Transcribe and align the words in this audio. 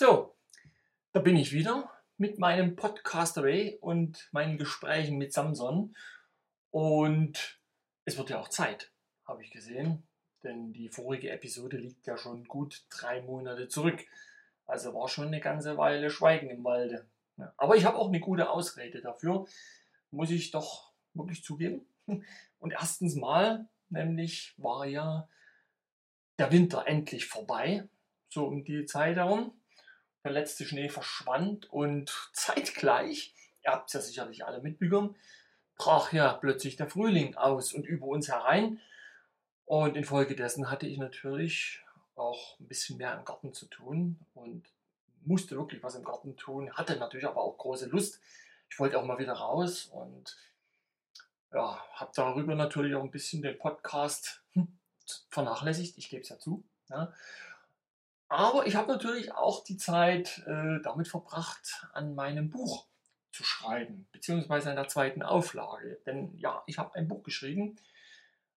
So, 0.00 0.34
da 1.12 1.20
bin 1.20 1.36
ich 1.36 1.52
wieder 1.52 1.92
mit 2.16 2.38
meinem 2.38 2.74
Podcast 2.74 3.36
Away 3.36 3.76
und 3.82 4.30
meinen 4.32 4.56
Gesprächen 4.56 5.18
mit 5.18 5.34
Samson. 5.34 5.94
Und 6.70 7.60
es 8.06 8.16
wird 8.16 8.30
ja 8.30 8.40
auch 8.40 8.48
Zeit, 8.48 8.90
habe 9.26 9.42
ich 9.42 9.50
gesehen, 9.50 10.02
denn 10.42 10.72
die 10.72 10.88
vorige 10.88 11.28
Episode 11.28 11.76
liegt 11.76 12.06
ja 12.06 12.16
schon 12.16 12.44
gut 12.46 12.86
drei 12.88 13.20
Monate 13.20 13.68
zurück. 13.68 14.00
Also 14.64 14.94
war 14.94 15.06
schon 15.06 15.26
eine 15.26 15.40
ganze 15.40 15.76
Weile 15.76 16.08
Schweigen 16.08 16.48
im 16.48 16.64
Walde. 16.64 17.06
Ja, 17.36 17.52
aber 17.58 17.76
ich 17.76 17.84
habe 17.84 17.98
auch 17.98 18.08
eine 18.08 18.20
gute 18.20 18.48
Ausrede 18.48 19.02
dafür, 19.02 19.44
muss 20.12 20.30
ich 20.30 20.50
doch 20.50 20.94
wirklich 21.12 21.44
zugeben. 21.44 21.84
Und 22.58 22.72
erstens 22.72 23.16
mal, 23.16 23.68
nämlich 23.90 24.54
war 24.56 24.86
ja 24.86 25.28
der 26.38 26.50
Winter 26.52 26.86
endlich 26.86 27.26
vorbei, 27.26 27.86
so 28.30 28.46
um 28.46 28.64
die 28.64 28.86
Zeit 28.86 29.16
herum. 29.16 29.59
Der 30.24 30.32
letzte 30.32 30.64
Schnee 30.64 30.88
verschwand 30.88 31.70
und 31.70 32.30
zeitgleich, 32.32 33.34
ihr 33.64 33.72
habt 33.72 33.88
es 33.88 33.94
ja 33.94 34.00
sicherlich 34.00 34.44
alle 34.44 34.60
mitbekommen, 34.60 35.16
brach 35.76 36.12
ja 36.12 36.34
plötzlich 36.34 36.76
der 36.76 36.88
Frühling 36.88 37.36
aus 37.36 37.72
und 37.72 37.86
über 37.86 38.06
uns 38.06 38.28
herein. 38.28 38.80
Und 39.64 39.96
infolgedessen 39.96 40.70
hatte 40.70 40.86
ich 40.86 40.98
natürlich 40.98 41.82
auch 42.16 42.58
ein 42.60 42.68
bisschen 42.68 42.98
mehr 42.98 43.16
im 43.16 43.24
Garten 43.24 43.54
zu 43.54 43.66
tun 43.66 44.18
und 44.34 44.68
musste 45.22 45.56
wirklich 45.56 45.82
was 45.82 45.94
im 45.94 46.04
Garten 46.04 46.36
tun, 46.36 46.72
hatte 46.72 46.96
natürlich 46.96 47.26
aber 47.26 47.42
auch 47.42 47.56
große 47.56 47.86
Lust. 47.86 48.20
Ich 48.68 48.78
wollte 48.78 48.98
auch 48.98 49.04
mal 49.04 49.18
wieder 49.18 49.32
raus 49.32 49.86
und 49.86 50.36
ja, 51.52 51.82
habe 51.94 52.12
darüber 52.14 52.54
natürlich 52.54 52.94
auch 52.94 53.02
ein 53.02 53.10
bisschen 53.10 53.42
den 53.42 53.58
Podcast 53.58 54.42
hm, 54.52 54.78
vernachlässigt, 55.30 55.98
ich 55.98 56.08
gebe 56.08 56.22
es 56.22 56.28
ja 56.28 56.38
zu. 56.38 56.64
Ja. 56.88 57.12
Aber 58.30 58.64
ich 58.64 58.76
habe 58.76 58.92
natürlich 58.92 59.32
auch 59.32 59.64
die 59.64 59.76
Zeit 59.76 60.38
äh, 60.46 60.80
damit 60.84 61.08
verbracht, 61.08 61.84
an 61.92 62.14
meinem 62.14 62.48
Buch 62.48 62.86
zu 63.32 63.42
schreiben, 63.42 64.06
beziehungsweise 64.12 64.70
an 64.70 64.76
der 64.76 64.86
zweiten 64.86 65.24
Auflage. 65.24 66.00
Denn 66.06 66.36
ja, 66.38 66.62
ich 66.66 66.78
habe 66.78 66.94
ein 66.94 67.08
Buch 67.08 67.24
geschrieben. 67.24 67.76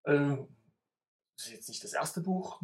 Äh, 0.04 0.38
das 1.36 1.48
ist 1.48 1.52
jetzt 1.52 1.70
nicht 1.70 1.84
das 1.84 1.94
erste 1.94 2.22
Buch, 2.22 2.62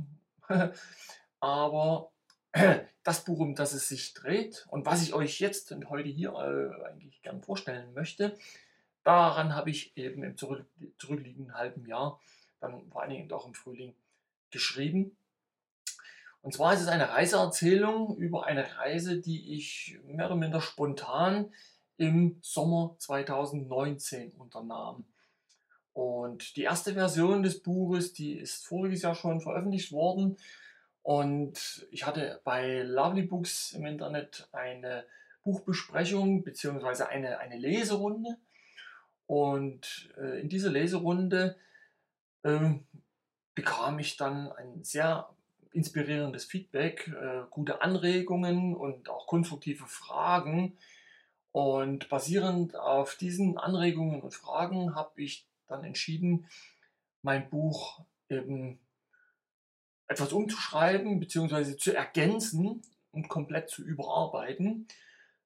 aber 1.40 2.12
das 3.04 3.24
Buch, 3.26 3.40
um 3.40 3.56
das 3.56 3.74
es 3.74 3.90
sich 3.90 4.14
dreht 4.14 4.68
und 4.70 4.86
was 4.86 5.02
ich 5.02 5.16
euch 5.16 5.40
jetzt 5.40 5.72
und 5.72 5.90
heute 5.90 6.10
hier 6.10 6.34
äh, 6.34 6.86
eigentlich 6.86 7.24
gern 7.24 7.42
vorstellen 7.42 7.92
möchte, 7.96 8.38
daran 9.04 9.56
habe 9.56 9.72
ich 9.72 9.98
eben 9.98 10.22
im 10.22 10.38
zurück, 10.38 10.68
zurückliegenden 11.00 11.56
halben 11.56 11.88
Jahr, 11.88 12.22
dann 12.60 12.88
vor 12.92 13.02
allen 13.02 13.10
Dingen 13.10 13.32
auch 13.32 13.48
im 13.48 13.56
Frühling, 13.56 13.96
geschrieben. 14.52 15.16
Und 16.42 16.54
zwar 16.54 16.74
ist 16.74 16.82
es 16.82 16.88
eine 16.88 17.10
Reiseerzählung 17.10 18.18
über 18.18 18.46
eine 18.46 18.78
Reise, 18.78 19.20
die 19.20 19.54
ich 19.56 20.00
mehr 20.06 20.28
oder 20.28 20.36
minder 20.36 20.62
spontan 20.62 21.52
im 21.98 22.38
Sommer 22.42 22.96
2019 22.98 24.32
unternahm. 24.32 25.06
Und 25.92 26.56
die 26.56 26.64
erste 26.64 26.94
Version 26.94 27.44
des 27.44 27.62
Buches, 27.62 28.14
die 28.14 28.38
ist 28.38 28.66
voriges 28.66 29.02
Jahr 29.02 29.16
schon 29.16 29.42
veröffentlicht 29.42 29.92
worden. 29.92 30.38
Und 31.02 31.86
ich 31.92 32.06
hatte 32.06 32.40
bei 32.46 32.84
Lovely 32.84 33.24
Books 33.24 33.74
im 33.74 33.86
Internet 33.86 34.48
eine 34.54 35.06
Buchbesprechung 35.44 36.44
bzw. 36.44 37.04
eine, 37.04 37.40
eine 37.40 37.58
Leserunde. 37.58 38.38
Und 39.26 40.10
äh, 40.18 40.40
in 40.40 40.48
dieser 40.48 40.70
Leserunde 40.70 41.58
äh, 42.44 42.72
bekam 43.56 44.00
ich 44.00 44.16
dann 44.16 44.52
ein 44.54 44.84
sehr 44.84 45.30
inspirierendes 45.72 46.46
Feedback, 46.46 47.08
äh, 47.08 47.42
gute 47.50 47.82
Anregungen 47.82 48.76
und 48.76 49.10
auch 49.10 49.28
konstruktive 49.28 49.86
Fragen. 49.86 50.78
Und 51.52 52.10
basierend 52.10 52.76
auf 52.76 53.16
diesen 53.16 53.58
Anregungen 53.58 54.22
und 54.22 54.34
Fragen 54.34 54.96
habe 54.96 55.22
ich 55.22 55.46
dann 55.68 55.84
entschieden, 55.84 56.48
mein 57.22 57.50
Buch 57.50 58.02
eben 58.30 58.80
etwas 60.08 60.34
umzuschreiben 60.34 61.20
bzw. 61.20 61.78
zu 61.78 61.96
ergänzen 61.96 62.82
und 63.12 63.30
komplett 63.30 63.70
zu 63.70 63.84
überarbeiten. 63.84 64.88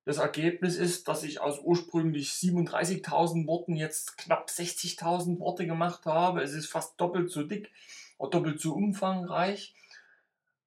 Das 0.05 0.17
Ergebnis 0.17 0.75
ist, 0.75 1.07
dass 1.07 1.23
ich 1.23 1.39
aus 1.39 1.59
ursprünglich 1.59 2.31
37.000 2.31 3.47
Worten 3.47 3.75
jetzt 3.75 4.17
knapp 4.17 4.49
60.000 4.49 5.39
Worte 5.39 5.65
gemacht 5.65 6.05
habe. 6.05 6.41
Es 6.41 6.51
ist 6.53 6.67
fast 6.67 6.99
doppelt 6.99 7.31
so 7.31 7.43
dick 7.43 7.71
oder 8.17 8.31
doppelt 8.31 8.59
so 8.59 8.73
umfangreich. 8.73 9.73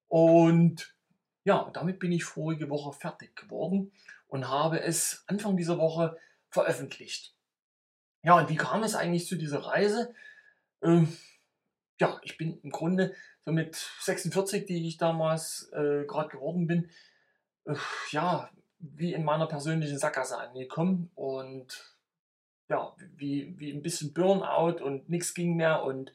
Und 0.07 0.95
ja, 1.43 1.69
damit 1.73 1.99
bin 1.99 2.11
ich 2.11 2.23
vorige 2.23 2.69
Woche 2.69 2.93
fertig 2.93 3.35
geworden 3.35 3.91
und 4.27 4.49
habe 4.49 4.81
es 4.81 5.23
Anfang 5.27 5.57
dieser 5.57 5.77
Woche 5.77 6.17
veröffentlicht. 6.49 7.33
Ja, 8.23 8.37
und 8.37 8.49
wie 8.49 8.55
kam 8.55 8.83
es 8.83 8.95
eigentlich 8.95 9.27
zu 9.27 9.35
dieser 9.35 9.59
Reise? 9.59 10.13
Ähm, 10.81 11.15
ja, 11.99 12.19
ich 12.23 12.37
bin 12.37 12.59
im 12.61 12.69
Grunde 12.69 13.15
so 13.45 13.51
mit 13.51 13.75
46, 14.01 14.65
die 14.65 14.87
ich 14.87 14.97
damals 14.97 15.69
äh, 15.73 16.05
gerade 16.05 16.29
geworden 16.29 16.67
bin, 16.67 16.89
äh, 17.65 17.75
ja, 18.11 18.49
wie 18.79 19.13
in 19.13 19.23
meiner 19.23 19.47
persönlichen 19.47 19.97
Sackgasse 19.97 20.37
angekommen 20.37 21.09
und 21.15 21.95
ja, 22.69 22.93
wie, 23.15 23.57
wie 23.57 23.71
ein 23.71 23.81
bisschen 23.81 24.13
Burnout 24.13 24.83
und 24.83 25.09
nichts 25.09 25.33
ging 25.33 25.55
mehr 25.55 25.83
und 25.83 26.11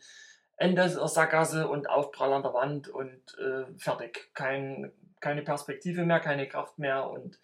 Ende 0.63 0.89
der 0.89 1.09
Sackgasse 1.09 1.67
und 1.67 1.91
Aufprall 1.91 2.33
an 2.33 2.43
der 2.43 2.55
Wand 2.55 2.89
und 2.89 3.37
äh, 3.39 3.65
fertig. 3.79 4.31
Kein, 4.33 4.93
keine 5.21 5.43
Perspektive 5.43 6.05
mehr, 6.05 6.21
keine 6.21 6.49
Kraft 6.49 6.79
mehr 6.79 7.11
und 7.11 7.41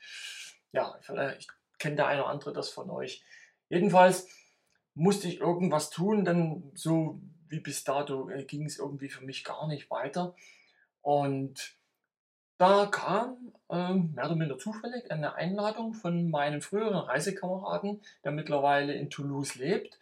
ja, 0.71 0.97
vielleicht 1.01 1.51
kennt 1.79 1.99
der 1.99 2.07
eine 2.07 2.23
oder 2.23 2.31
andere 2.31 2.53
das 2.53 2.71
von 2.71 2.91
euch. 2.91 3.25
Jedenfalls 3.69 4.29
musste 4.95 5.27
ich 5.27 5.41
irgendwas 5.41 5.91
tun, 5.91 6.25
denn 6.25 6.71
so 6.75 7.21
wie 7.49 7.61
bis 7.61 7.83
dato 7.83 8.29
äh, 8.31 8.45
ging 8.45 8.67
es 8.67 8.79
irgendwie 8.79 9.09
für 9.09 9.25
mich 9.25 9.43
gar 9.43 9.67
nicht 9.67 9.91
weiter. 9.91 10.37
Und 11.03 11.77
da 12.57 12.87
kam 12.87 13.53
äh, 13.69 13.95
mehr 13.95 14.27
oder 14.27 14.37
minder 14.37 14.59
zufällig 14.59 15.11
eine 15.11 15.35
Einladung 15.35 15.95
von 15.95 16.31
meinem 16.31 16.61
früheren 16.61 16.95
Reisekameraden, 16.95 18.01
der 18.23 18.31
mittlerweile 18.31 18.95
in 18.95 19.11
Toulouse 19.11 19.57
lebt. 19.57 19.99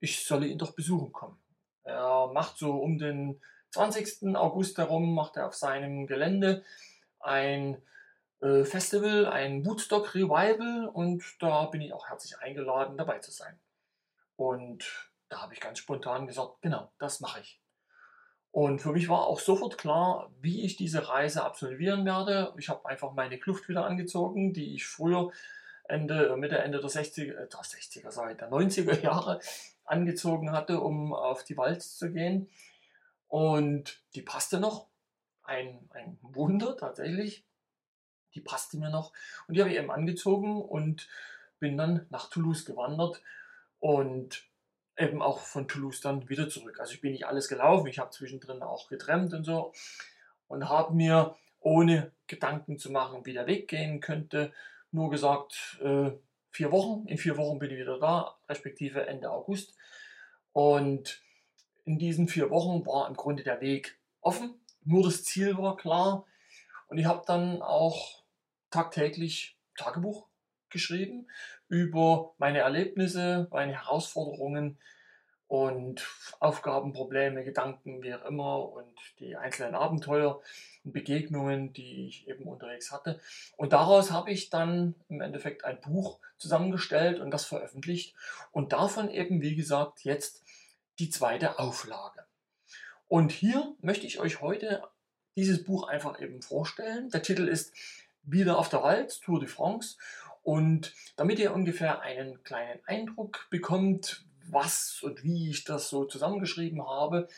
Ich 0.00 0.24
solle 0.24 0.46
ihn 0.46 0.58
doch 0.58 0.72
besuchen 0.72 1.12
kommen. 1.12 1.43
Er 1.84 2.30
macht 2.32 2.58
so 2.58 2.76
um 2.76 2.98
den 2.98 3.40
20. 3.70 4.36
August 4.36 4.78
herum, 4.78 5.14
macht 5.14 5.36
er 5.36 5.46
auf 5.46 5.54
seinem 5.54 6.06
Gelände 6.06 6.64
ein 7.20 7.82
äh, 8.40 8.64
Festival, 8.64 9.26
ein 9.26 9.64
Woodstock 9.64 10.14
Revival 10.14 10.88
und 10.92 11.24
da 11.40 11.66
bin 11.66 11.80
ich 11.80 11.92
auch 11.92 12.08
herzlich 12.08 12.38
eingeladen, 12.38 12.96
dabei 12.96 13.18
zu 13.18 13.30
sein. 13.30 13.58
Und 14.36 15.10
da 15.28 15.42
habe 15.42 15.54
ich 15.54 15.60
ganz 15.60 15.78
spontan 15.78 16.26
gesagt, 16.26 16.60
genau, 16.60 16.92
das 16.98 17.20
mache 17.20 17.40
ich. 17.40 17.60
Und 18.50 18.80
für 18.80 18.92
mich 18.92 19.08
war 19.08 19.26
auch 19.26 19.40
sofort 19.40 19.78
klar, 19.78 20.30
wie 20.40 20.64
ich 20.64 20.76
diese 20.76 21.08
Reise 21.08 21.44
absolvieren 21.44 22.04
werde. 22.04 22.54
Ich 22.56 22.68
habe 22.68 22.88
einfach 22.88 23.12
meine 23.12 23.38
Kluft 23.38 23.68
wieder 23.68 23.84
angezogen, 23.84 24.52
die 24.52 24.76
ich 24.76 24.86
früher 24.86 25.32
Ende, 25.88 26.36
Mitte, 26.36 26.58
Ende 26.58 26.80
der 26.80 26.88
60er, 26.88 27.32
äh, 27.32 27.48
der 27.48 27.60
60er, 27.60 28.10
seit 28.10 28.40
der 28.40 28.50
90er 28.50 29.00
Jahre 29.00 29.40
angezogen 29.84 30.52
hatte, 30.52 30.80
um 30.80 31.12
auf 31.12 31.44
die 31.44 31.56
Walz 31.56 31.96
zu 31.96 32.12
gehen. 32.12 32.48
Und 33.28 34.00
die 34.14 34.22
passte 34.22 34.60
noch. 34.60 34.86
Ein, 35.42 35.88
ein 35.90 36.18
Wunder 36.22 36.76
tatsächlich. 36.76 37.44
Die 38.34 38.40
passte 38.40 38.78
mir 38.78 38.90
noch. 38.90 39.12
Und 39.46 39.54
die 39.54 39.60
habe 39.60 39.70
ich 39.70 39.76
eben 39.76 39.90
angezogen 39.90 40.62
und 40.62 41.08
bin 41.58 41.76
dann 41.76 42.06
nach 42.10 42.30
Toulouse 42.30 42.64
gewandert. 42.64 43.22
Und 43.78 44.44
eben 44.96 45.22
auch 45.22 45.40
von 45.40 45.68
Toulouse 45.68 46.00
dann 46.00 46.28
wieder 46.28 46.48
zurück. 46.48 46.78
Also 46.80 46.94
ich 46.94 47.00
bin 47.00 47.12
nicht 47.12 47.26
alles 47.26 47.48
gelaufen, 47.48 47.86
ich 47.88 47.98
habe 47.98 48.10
zwischendrin 48.10 48.62
auch 48.62 48.88
getrennt 48.88 49.32
und 49.34 49.44
so 49.44 49.72
und 50.48 50.68
habe 50.68 50.94
mir 50.94 51.36
ohne 51.60 52.12
Gedanken 52.26 52.78
zu 52.78 52.92
machen, 52.92 53.24
wie 53.26 53.32
der 53.32 53.46
Weg 53.46 53.68
gehen 53.68 54.00
könnte, 54.00 54.52
nur 54.92 55.10
gesagt, 55.10 55.78
äh, 55.82 56.10
vier 56.50 56.70
Wochen, 56.70 57.06
in 57.08 57.18
vier 57.18 57.36
Wochen 57.36 57.58
bin 57.58 57.70
ich 57.70 57.78
wieder 57.78 57.98
da, 57.98 58.36
respektive 58.48 59.06
Ende 59.06 59.30
August. 59.30 59.74
Und 60.54 61.20
in 61.84 61.98
diesen 61.98 62.28
vier 62.28 62.48
Wochen 62.48 62.86
war 62.86 63.08
im 63.08 63.16
Grunde 63.16 63.42
der 63.42 63.60
Weg 63.60 63.98
offen, 64.22 64.54
nur 64.84 65.02
das 65.02 65.24
Ziel 65.24 65.58
war 65.58 65.76
klar. 65.76 66.24
Und 66.86 66.96
ich 66.96 67.06
habe 67.06 67.24
dann 67.26 67.60
auch 67.60 68.22
tagtäglich 68.70 69.58
Tagebuch 69.76 70.26
geschrieben 70.70 71.28
über 71.68 72.34
meine 72.38 72.60
Erlebnisse, 72.60 73.48
meine 73.50 73.72
Herausforderungen 73.72 74.78
und 75.46 76.06
Aufgaben, 76.40 76.92
Probleme, 76.92 77.44
Gedanken, 77.44 78.02
wie 78.02 78.14
auch 78.14 78.24
immer 78.24 78.72
und 78.72 78.94
die 79.18 79.36
einzelnen 79.36 79.74
Abenteuer 79.74 80.40
und 80.84 80.92
Begegnungen, 80.92 81.72
die 81.72 82.06
ich 82.06 82.28
eben 82.28 82.44
unterwegs 82.44 82.92
hatte. 82.92 83.20
Und 83.56 83.72
daraus 83.72 84.10
habe 84.10 84.30
ich 84.30 84.50
dann 84.50 84.94
im 85.08 85.20
Endeffekt 85.20 85.64
ein 85.64 85.80
Buch 85.80 86.18
zusammengestellt 86.38 87.20
und 87.20 87.30
das 87.30 87.44
veröffentlicht 87.44 88.14
und 88.52 88.72
davon 88.72 89.10
eben, 89.10 89.42
wie 89.42 89.54
gesagt, 89.54 90.04
jetzt 90.04 90.43
die 90.98 91.10
zweite 91.10 91.58
Auflage. 91.58 92.26
Und 93.08 93.32
hier 93.32 93.74
möchte 93.80 94.06
ich 94.06 94.20
euch 94.20 94.40
heute 94.40 94.82
dieses 95.36 95.64
Buch 95.64 95.88
einfach 95.88 96.20
eben 96.20 96.42
vorstellen. 96.42 97.10
Der 97.10 97.22
Titel 97.22 97.48
ist 97.48 97.74
wieder 98.22 98.58
auf 98.58 98.68
der 98.68 98.82
Wald, 98.82 99.20
Tour 99.22 99.40
de 99.40 99.48
France. 99.48 99.96
Und 100.42 100.94
damit 101.16 101.38
ihr 101.38 101.54
ungefähr 101.54 102.00
einen 102.02 102.42
kleinen 102.42 102.80
Eindruck 102.86 103.46
bekommt, 103.50 104.24
was 104.50 105.02
und 105.02 105.22
wie 105.24 105.50
ich 105.50 105.64
das 105.64 105.88
so 105.88 106.04
zusammengeschrieben 106.04 106.86
habe, 106.86 107.28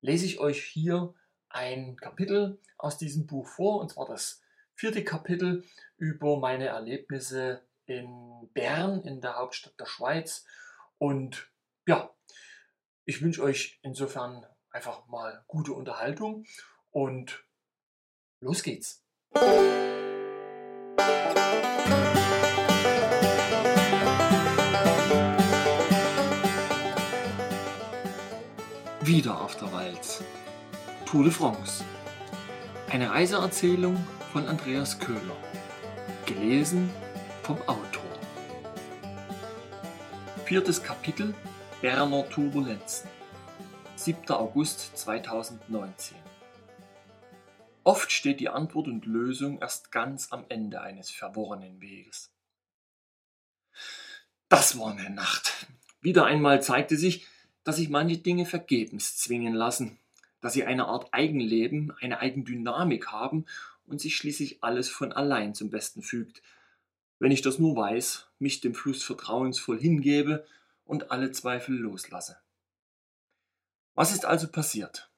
lese 0.00 0.26
ich 0.26 0.40
euch 0.40 0.62
hier 0.62 1.14
ein 1.48 1.96
Kapitel 1.96 2.58
aus 2.78 2.96
diesem 2.96 3.26
Buch 3.26 3.46
vor, 3.46 3.80
und 3.80 3.90
zwar 3.90 4.06
das 4.06 4.40
vierte 4.74 5.04
Kapitel 5.04 5.64
über 5.98 6.38
meine 6.38 6.68
Erlebnisse 6.68 7.62
in 7.84 8.48
Bern, 8.54 9.02
in 9.02 9.20
der 9.20 9.36
Hauptstadt 9.36 9.78
der 9.78 9.86
Schweiz. 9.86 10.46
Und 10.96 11.50
ja, 11.86 12.10
ich 13.04 13.22
wünsche 13.22 13.42
euch 13.42 13.78
insofern 13.82 14.46
einfach 14.70 15.06
mal 15.06 15.44
gute 15.46 15.72
Unterhaltung 15.72 16.44
und 16.90 17.44
los 18.40 18.62
geht's. 18.62 19.04
Wieder 29.02 29.40
auf 29.40 29.56
der 29.56 29.72
Walz. 29.72 30.22
Tour 31.06 31.24
de 31.24 31.32
France. 31.32 31.84
Eine 32.90 33.10
Reiseerzählung 33.10 33.96
von 34.32 34.46
Andreas 34.46 34.98
Köhler. 34.98 35.36
Gelesen 36.26 36.90
vom 37.42 37.60
Autor. 37.62 38.04
Viertes 40.44 40.82
Kapitel 40.82 41.34
Berner 41.80 42.28
Turbulenzen. 42.28 43.08
7. 43.96 44.28
August 44.32 44.98
2019. 44.98 46.14
Oft 47.84 48.12
steht 48.12 48.38
die 48.40 48.50
Antwort 48.50 48.86
und 48.86 49.06
Lösung 49.06 49.62
erst 49.62 49.90
ganz 49.90 50.30
am 50.30 50.44
Ende 50.50 50.82
eines 50.82 51.10
verworrenen 51.10 51.80
Weges. 51.80 52.30
Das 54.50 54.78
war 54.78 54.90
eine 54.90 55.08
Nacht. 55.08 55.68
Wieder 56.02 56.26
einmal 56.26 56.62
zeigte 56.62 56.98
sich, 56.98 57.26
dass 57.64 57.76
sich 57.76 57.88
manche 57.88 58.18
Dinge 58.18 58.44
vergebens 58.44 59.16
zwingen 59.16 59.54
lassen, 59.54 59.98
dass 60.42 60.52
sie 60.52 60.64
eine 60.64 60.84
Art 60.84 61.14
Eigenleben, 61.14 61.94
eine 61.98 62.20
Eigendynamik 62.20 63.06
haben 63.06 63.46
und 63.86 64.02
sich 64.02 64.18
schließlich 64.18 64.62
alles 64.62 64.90
von 64.90 65.12
allein 65.14 65.54
zum 65.54 65.70
Besten 65.70 66.02
fügt, 66.02 66.42
wenn 67.18 67.32
ich 67.32 67.40
das 67.40 67.58
nur 67.58 67.74
weiß, 67.74 68.26
mich 68.38 68.60
dem 68.60 68.74
Fluss 68.74 69.02
vertrauensvoll 69.02 69.80
hingebe 69.80 70.46
und 70.90 71.12
alle 71.12 71.30
Zweifel 71.30 71.76
loslasse. 71.76 72.40
Was 73.94 74.12
ist 74.12 74.24
also 74.24 74.48
passiert? 74.48 75.08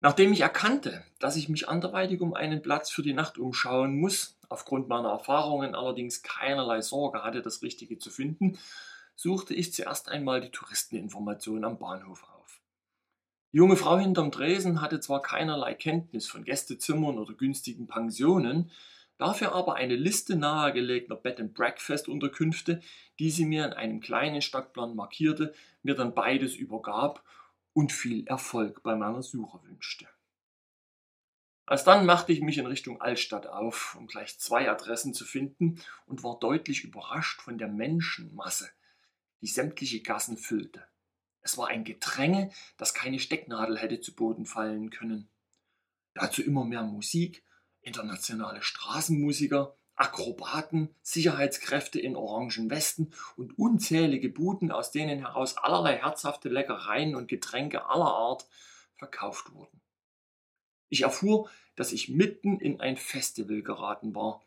Nachdem 0.00 0.32
ich 0.32 0.40
erkannte, 0.40 1.04
dass 1.20 1.36
ich 1.36 1.48
mich 1.48 1.68
anderweitig 1.68 2.20
um 2.20 2.34
einen 2.34 2.60
Platz 2.60 2.90
für 2.90 3.02
die 3.02 3.14
Nacht 3.14 3.38
umschauen 3.38 3.98
muss, 3.98 4.36
aufgrund 4.48 4.88
meiner 4.88 5.10
Erfahrungen 5.10 5.74
allerdings 5.76 6.22
keinerlei 6.22 6.82
Sorge 6.82 7.22
hatte, 7.22 7.42
das 7.42 7.62
Richtige 7.62 7.98
zu 7.98 8.10
finden, 8.10 8.58
suchte 9.14 9.54
ich 9.54 9.72
zuerst 9.72 10.08
einmal 10.08 10.40
die 10.40 10.50
Touristeninformation 10.50 11.64
am 11.64 11.78
Bahnhof 11.78 12.24
auf. 12.24 12.60
Die 13.52 13.58
junge 13.58 13.76
Frau 13.76 13.98
hinterm 13.98 14.32
Dresen 14.32 14.80
hatte 14.80 14.98
zwar 14.98 15.22
keinerlei 15.22 15.74
Kenntnis 15.74 16.26
von 16.26 16.42
Gästezimmern 16.42 17.18
oder 17.18 17.34
günstigen 17.34 17.86
Pensionen, 17.86 18.72
dafür 19.18 19.52
aber 19.52 19.76
eine 19.76 19.96
Liste 19.96 20.36
nahegelegter 20.36 21.16
Bed-and-Breakfast-Unterkünfte, 21.16 22.80
die 23.18 23.30
sie 23.30 23.46
mir 23.46 23.64
in 23.66 23.72
einem 23.72 24.00
kleinen 24.00 24.42
Stadtplan 24.42 24.96
markierte, 24.96 25.54
mir 25.82 25.94
dann 25.94 26.14
beides 26.14 26.54
übergab 26.54 27.24
und 27.72 27.92
viel 27.92 28.26
Erfolg 28.26 28.82
bei 28.82 28.96
meiner 28.96 29.22
Suche 29.22 29.60
wünschte. 29.64 30.08
Alsdann 31.66 32.04
machte 32.04 32.32
ich 32.32 32.42
mich 32.42 32.58
in 32.58 32.66
Richtung 32.66 33.00
Altstadt 33.00 33.46
auf, 33.46 33.96
um 33.98 34.06
gleich 34.06 34.38
zwei 34.38 34.70
Adressen 34.70 35.14
zu 35.14 35.24
finden 35.24 35.80
und 36.06 36.22
war 36.22 36.38
deutlich 36.38 36.84
überrascht 36.84 37.40
von 37.40 37.56
der 37.56 37.68
Menschenmasse, 37.68 38.68
die 39.40 39.46
sämtliche 39.46 40.02
Gassen 40.02 40.36
füllte. 40.36 40.86
Es 41.40 41.56
war 41.56 41.68
ein 41.68 41.84
Gedränge, 41.84 42.50
das 42.76 42.92
keine 42.92 43.18
Stecknadel 43.18 43.78
hätte 43.78 44.00
zu 44.00 44.14
Boden 44.14 44.44
fallen 44.44 44.90
können. 44.90 45.28
Dazu 46.14 46.42
immer 46.42 46.64
mehr 46.64 46.82
Musik, 46.82 47.42
internationale 47.84 48.62
Straßenmusiker, 48.62 49.76
Akrobaten, 49.96 50.88
Sicherheitskräfte 51.02 52.00
in 52.00 52.16
orangen 52.16 52.68
Westen 52.68 53.12
und 53.36 53.58
unzählige 53.58 54.28
Buden, 54.28 54.72
aus 54.72 54.90
denen 54.90 55.20
heraus 55.20 55.56
allerlei 55.56 55.98
herzhafte 55.98 56.48
Leckereien 56.48 57.14
und 57.14 57.28
Getränke 57.28 57.86
aller 57.86 58.12
Art 58.12 58.46
verkauft 58.96 59.52
wurden. 59.52 59.80
Ich 60.88 61.02
erfuhr, 61.02 61.48
dass 61.76 61.92
ich 61.92 62.08
mitten 62.08 62.58
in 62.58 62.80
ein 62.80 62.96
Festival 62.96 63.62
geraten 63.62 64.14
war, 64.14 64.42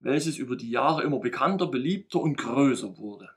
welches 0.00 0.38
über 0.38 0.56
die 0.56 0.70
Jahre 0.70 1.02
immer 1.02 1.18
bekannter, 1.18 1.66
beliebter 1.66 2.20
und 2.20 2.36
größer 2.36 2.98
wurde. 2.98 3.30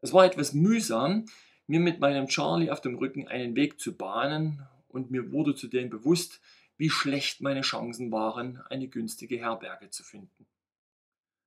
Es 0.00 0.12
war 0.12 0.24
etwas 0.24 0.52
mühsam, 0.52 1.26
mir 1.66 1.80
mit 1.80 2.00
meinem 2.00 2.26
Charlie 2.26 2.70
auf 2.70 2.80
dem 2.80 2.96
Rücken 2.96 3.28
einen 3.28 3.56
Weg 3.56 3.80
zu 3.80 3.96
bahnen, 3.96 4.66
und 4.88 5.10
mir 5.10 5.32
wurde 5.32 5.54
zudem 5.54 5.88
bewusst, 5.88 6.40
wie 6.82 6.90
schlecht 6.90 7.40
meine 7.40 7.60
Chancen 7.60 8.10
waren, 8.10 8.60
eine 8.68 8.88
günstige 8.88 9.36
Herberge 9.36 9.90
zu 9.90 10.02
finden. 10.02 10.48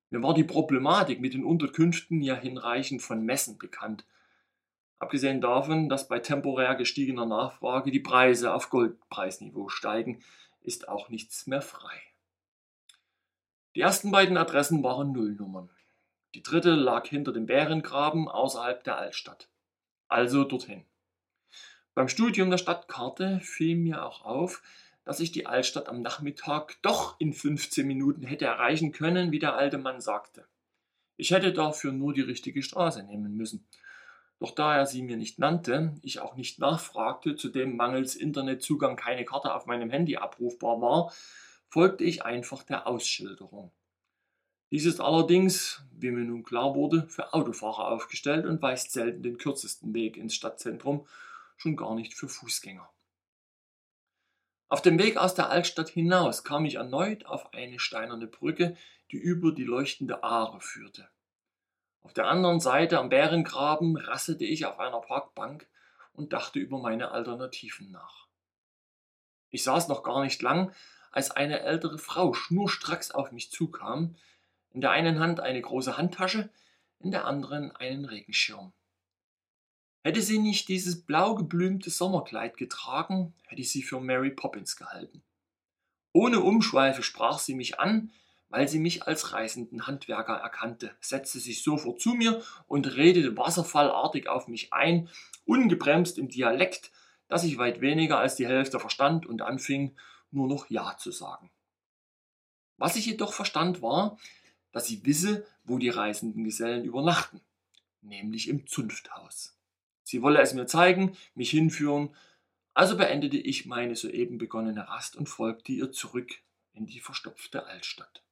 Mir 0.08 0.22
war 0.22 0.32
die 0.32 0.44
Problematik 0.44 1.20
mit 1.20 1.34
den 1.34 1.44
Unterkünften 1.44 2.22
ja 2.22 2.34
hinreichend 2.34 3.02
von 3.02 3.22
Messen 3.22 3.58
bekannt. 3.58 4.06
Abgesehen 4.98 5.42
davon, 5.42 5.90
dass 5.90 6.08
bei 6.08 6.20
temporär 6.20 6.74
gestiegener 6.74 7.26
Nachfrage 7.26 7.90
die 7.90 8.00
Preise 8.00 8.54
auf 8.54 8.70
Goldpreisniveau 8.70 9.68
steigen, 9.68 10.22
ist 10.62 10.88
auch 10.88 11.10
nichts 11.10 11.46
mehr 11.46 11.60
frei. 11.60 12.00
Die 13.74 13.82
ersten 13.82 14.10
beiden 14.10 14.38
Adressen 14.38 14.82
waren 14.82 15.12
Nullnummern. 15.12 15.68
Die 16.34 16.42
dritte 16.42 16.70
lag 16.70 17.06
hinter 17.06 17.34
dem 17.34 17.44
Bärengraben 17.44 18.26
außerhalb 18.26 18.82
der 18.84 18.96
Altstadt. 18.96 19.50
Also 20.08 20.44
dorthin. 20.44 20.86
Beim 21.92 22.08
Studium 22.08 22.48
der 22.48 22.56
Stadtkarte 22.56 23.40
fiel 23.40 23.76
mir 23.76 24.02
auch 24.02 24.24
auf, 24.24 24.62
dass 25.06 25.20
ich 25.20 25.30
die 25.30 25.46
Altstadt 25.46 25.88
am 25.88 26.02
Nachmittag 26.02 26.82
doch 26.82 27.18
in 27.20 27.32
15 27.32 27.86
Minuten 27.86 28.24
hätte 28.24 28.44
erreichen 28.44 28.90
können, 28.90 29.30
wie 29.30 29.38
der 29.38 29.54
alte 29.54 29.78
Mann 29.78 30.00
sagte. 30.00 30.46
Ich 31.16 31.30
hätte 31.30 31.52
dafür 31.52 31.92
nur 31.92 32.12
die 32.12 32.22
richtige 32.22 32.60
Straße 32.60 33.04
nehmen 33.04 33.36
müssen. 33.36 33.66
Doch 34.40 34.50
da 34.50 34.76
er 34.76 34.84
sie 34.84 35.02
mir 35.02 35.16
nicht 35.16 35.38
nannte, 35.38 35.94
ich 36.02 36.18
auch 36.18 36.34
nicht 36.34 36.58
nachfragte, 36.58 37.36
zudem 37.36 37.76
mangels 37.76 38.16
Internetzugang 38.16 38.96
keine 38.96 39.24
Karte 39.24 39.54
auf 39.54 39.66
meinem 39.66 39.90
Handy 39.90 40.16
abrufbar 40.16 40.80
war, 40.80 41.12
folgte 41.68 42.02
ich 42.02 42.24
einfach 42.24 42.64
der 42.64 42.88
Ausschilderung. 42.88 43.70
Dies 44.72 44.86
ist 44.86 45.00
allerdings, 45.00 45.84
wie 45.92 46.10
mir 46.10 46.24
nun 46.24 46.42
klar 46.42 46.74
wurde, 46.74 47.06
für 47.08 47.32
Autofahrer 47.32 47.92
aufgestellt 47.92 48.44
und 48.44 48.60
weist 48.60 48.90
selten 48.90 49.22
den 49.22 49.38
kürzesten 49.38 49.94
Weg 49.94 50.16
ins 50.16 50.34
Stadtzentrum, 50.34 51.06
schon 51.56 51.76
gar 51.76 51.94
nicht 51.94 52.12
für 52.12 52.28
Fußgänger. 52.28 52.90
Auf 54.68 54.82
dem 54.82 54.98
Weg 54.98 55.16
aus 55.16 55.34
der 55.34 55.48
Altstadt 55.48 55.88
hinaus 55.88 56.42
kam 56.42 56.64
ich 56.64 56.74
erneut 56.74 57.26
auf 57.26 57.54
eine 57.54 57.78
steinerne 57.78 58.26
Brücke, 58.26 58.76
die 59.12 59.16
über 59.16 59.52
die 59.52 59.64
leuchtende 59.64 60.24
Aare 60.24 60.60
führte. 60.60 61.08
Auf 62.02 62.12
der 62.12 62.26
anderen 62.26 62.60
Seite 62.60 62.98
am 62.98 63.08
Bärengraben 63.08 63.96
rasselte 63.96 64.44
ich 64.44 64.66
auf 64.66 64.78
einer 64.78 65.00
Parkbank 65.00 65.68
und 66.12 66.32
dachte 66.32 66.58
über 66.58 66.78
meine 66.78 67.12
Alternativen 67.12 67.90
nach. 67.90 68.26
Ich 69.50 69.62
saß 69.62 69.86
noch 69.88 70.02
gar 70.02 70.22
nicht 70.22 70.42
lang, 70.42 70.74
als 71.12 71.30
eine 71.30 71.60
ältere 71.60 71.98
Frau 71.98 72.34
schnurstracks 72.34 73.12
auf 73.12 73.32
mich 73.32 73.50
zukam, 73.50 74.16
in 74.70 74.80
der 74.80 74.90
einen 74.90 75.20
Hand 75.20 75.40
eine 75.40 75.60
große 75.60 75.96
Handtasche, 75.96 76.50
in 76.98 77.10
der 77.10 77.24
anderen 77.24 77.74
einen 77.74 78.04
Regenschirm. 78.04 78.72
Hätte 80.06 80.22
sie 80.22 80.38
nicht 80.38 80.68
dieses 80.68 81.02
blau 81.02 81.34
geblümte 81.34 81.90
Sommerkleid 81.90 82.56
getragen, 82.56 83.34
hätte 83.48 83.62
ich 83.62 83.72
sie 83.72 83.82
für 83.82 83.98
Mary 83.98 84.30
Poppins 84.30 84.76
gehalten. 84.76 85.24
Ohne 86.12 86.38
Umschweife 86.42 87.02
sprach 87.02 87.40
sie 87.40 87.56
mich 87.56 87.80
an, 87.80 88.12
weil 88.48 88.68
sie 88.68 88.78
mich 88.78 89.08
als 89.08 89.32
reisenden 89.32 89.88
Handwerker 89.88 90.34
erkannte, 90.34 90.96
setzte 91.00 91.40
sich 91.40 91.64
sofort 91.64 92.00
zu 92.00 92.10
mir 92.10 92.40
und 92.68 92.94
redete 92.94 93.36
wasserfallartig 93.36 94.28
auf 94.28 94.46
mich 94.46 94.72
ein, 94.72 95.08
ungebremst 95.44 96.18
im 96.18 96.28
Dialekt, 96.28 96.92
dass 97.26 97.42
ich 97.42 97.58
weit 97.58 97.80
weniger 97.80 98.20
als 98.20 98.36
die 98.36 98.46
Hälfte 98.46 98.78
verstand 98.78 99.26
und 99.26 99.42
anfing, 99.42 99.96
nur 100.30 100.46
noch 100.46 100.70
Ja 100.70 100.96
zu 100.96 101.10
sagen. 101.10 101.50
Was 102.76 102.94
ich 102.94 103.06
jedoch 103.06 103.32
verstand 103.32 103.82
war, 103.82 104.18
dass 104.70 104.86
sie 104.86 105.04
wisse, 105.04 105.44
wo 105.64 105.78
die 105.78 105.88
reisenden 105.88 106.44
Gesellen 106.44 106.84
übernachten, 106.84 107.40
nämlich 108.02 108.48
im 108.48 108.68
Zunfthaus. 108.68 109.55
Sie 110.06 110.22
wolle 110.22 110.40
es 110.40 110.54
mir 110.54 110.66
zeigen, 110.66 111.16
mich 111.34 111.50
hinführen, 111.50 112.14
also 112.74 112.96
beendete 112.96 113.38
ich 113.38 113.66
meine 113.66 113.96
soeben 113.96 114.38
begonnene 114.38 114.86
Rast 114.86 115.16
und 115.16 115.28
folgte 115.28 115.72
ihr 115.72 115.90
zurück 115.90 116.30
in 116.74 116.86
die 116.86 117.00
verstopfte 117.00 117.66
Altstadt. 117.66 118.22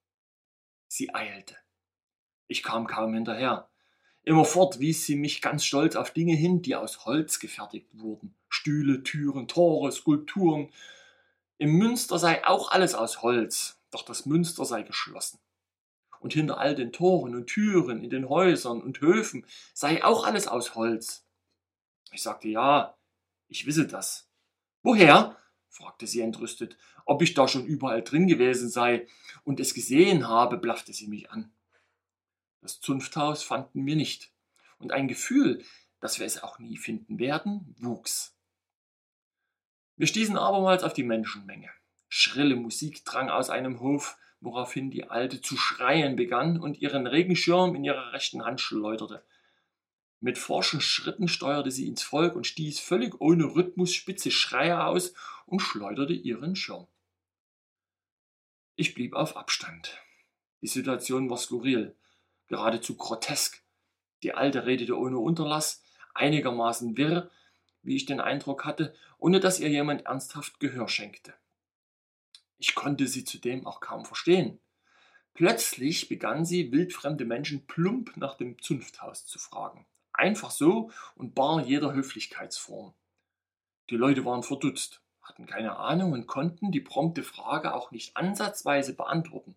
Sie 0.87 1.12
eilte. 1.12 1.57
Ich 2.47 2.62
kam 2.62 2.87
kaum 2.87 3.12
hinterher. 3.12 3.69
Immerfort 4.23 4.78
wies 4.78 5.04
sie 5.04 5.16
mich 5.16 5.43
ganz 5.43 5.64
stolz 5.64 5.97
auf 5.97 6.12
Dinge 6.12 6.37
hin, 6.37 6.62
die 6.62 6.76
aus 6.76 7.07
Holz 7.07 7.40
gefertigt 7.40 7.88
wurden. 7.93 8.37
Stühle, 8.49 9.02
Türen, 9.02 9.49
Tore, 9.49 9.90
Skulpturen. 9.90 10.71
Im 11.59 11.73
Münster 11.73 12.21
sei 12.21 12.47
auch 12.47 12.71
alles 12.71 12.95
aus 12.95 13.23
Holz. 13.23 13.81
doch 13.90 14.04
das 14.04 14.26
Münster 14.26 14.64
sei 14.64 14.85
geschlossen. 14.85 15.40
Und 16.21 16.35
hinter 16.35 16.59
all 16.59 16.76
den 16.76 16.93
Toren 16.93 17.35
und 17.35 17.49
Türen 17.49 18.04
in 18.04 18.11
den 18.11 18.28
Häusern 18.28 18.81
und 18.81 19.00
Höfen 19.00 19.45
sei 19.73 20.04
auch 20.04 20.25
alles 20.25 20.47
aus 20.47 20.76
Holz. 20.76 21.24
Ich 22.14 22.23
sagte 22.23 22.47
ja, 22.47 22.97
ich 23.49 23.66
wisse 23.66 23.88
das. 23.88 24.30
Woher? 24.83 25.37
fragte 25.68 26.06
sie 26.06 26.21
entrüstet. 26.21 26.76
Ob 27.06 27.23
ich 27.23 27.35
da 27.35 27.49
schon 27.49 27.66
überall 27.66 28.02
drin 28.02 28.28
gewesen 28.28 28.71
sei 28.71 29.09
und 29.42 29.59
es 29.59 29.75
gesehen 29.75 30.28
habe, 30.28 30.56
blaffte 30.56 30.92
sie 30.92 31.09
mich 31.09 31.33
an. 31.33 31.52
Das 32.61 32.80
Zunfthaus 32.80 33.42
fanden 33.42 33.85
wir 33.85 33.97
nicht, 33.97 34.33
und 34.78 34.92
ein 34.92 35.09
Gefühl, 35.09 35.64
dass 35.99 36.21
wir 36.21 36.26
es 36.26 36.40
auch 36.40 36.61
nie 36.61 36.76
finden 36.76 37.18
werden, 37.18 37.75
wuchs. 37.80 38.38
Wir 39.97 40.06
stießen 40.06 40.38
abermals 40.38 40.85
auf 40.85 40.92
die 40.92 41.02
Menschenmenge. 41.02 41.71
Schrille 42.09 42.54
Musik 42.54 43.04
drang 43.04 43.28
aus 43.28 43.50
einem 43.50 43.80
Hof, 43.80 44.16
woraufhin 44.40 44.92
die 44.92 45.11
Alte 45.11 45.40
zu 45.40 45.56
schreien 45.56 46.14
begann 46.14 46.61
und 46.61 46.78
ihren 46.78 47.09
Regenschirm 47.09 47.75
in 47.75 47.83
ihrer 47.83 48.12
rechten 48.12 48.44
Hand 48.44 48.61
schleuderte. 48.61 49.25
Mit 50.25 50.38
forschen 50.38 50.81
Schritten 50.81 51.28
steuerte 51.28 51.71
sie 51.71 51.87
ins 51.87 52.02
Volk 52.02 52.35
und 52.35 52.47
stieß 52.47 52.81
völlig 52.81 53.21
ohne 53.21 53.45
Rhythmus 53.45 53.93
spitze 53.93 54.31
Schreie 54.31 54.87
aus 54.87 55.12
und 55.45 55.61
schleuderte 55.61 56.14
ihren 56.14 56.57
Schirm. 56.57 56.87
Ich 58.75 58.95
blieb 58.95 59.12
auf 59.12 59.37
Abstand. 59.37 60.00
Die 60.62 60.66
Situation 60.66 61.28
war 61.28 61.37
skurril, 61.37 61.95
geradezu 62.47 62.97
grotesk. 62.97 63.62
Die 64.23 64.33
Alte 64.33 64.64
redete 64.64 64.99
ohne 64.99 65.19
Unterlass, 65.19 65.83
einigermaßen 66.14 66.97
wirr, 66.97 67.31
wie 67.83 67.97
ich 67.97 68.07
den 68.07 68.21
Eindruck 68.21 68.64
hatte, 68.64 68.95
ohne 69.19 69.40
dass 69.40 69.61
ihr 69.61 69.69
jemand 69.69 70.07
ernsthaft 70.07 70.59
Gehör 70.59 70.88
schenkte. 70.88 71.35
Ich 72.57 72.75
konnte 72.75 73.09
sie 73.09 73.25
zudem 73.25 73.66
auch 73.66 73.81
kaum 73.81 74.07
verstehen. 74.07 74.59
Plötzlich 75.35 76.09
begann 76.09 76.47
sie, 76.47 76.73
wildfremde 76.73 77.26
Menschen 77.26 77.66
plump 77.66 78.16
nach 78.16 78.38
dem 78.38 78.59
Zunfthaus 78.62 79.26
zu 79.26 79.38
fragen. 79.38 79.85
Einfach 80.14 80.52
so 80.52 80.90
und 81.16 81.35
bar 81.35 81.61
jeder 81.66 81.92
Höflichkeitsform. 81.92 82.94
Die 83.90 83.97
Leute 83.97 84.25
waren 84.25 84.44
verdutzt, 84.44 85.02
hatten 85.21 85.44
keine 85.44 85.76
Ahnung 85.76 86.12
und 86.12 86.26
konnten 86.28 86.71
die 86.71 86.80
prompte 86.80 87.25
Frage 87.25 87.75
auch 87.75 87.90
nicht 87.90 88.16
ansatzweise 88.16 88.94
beantworten. 88.94 89.56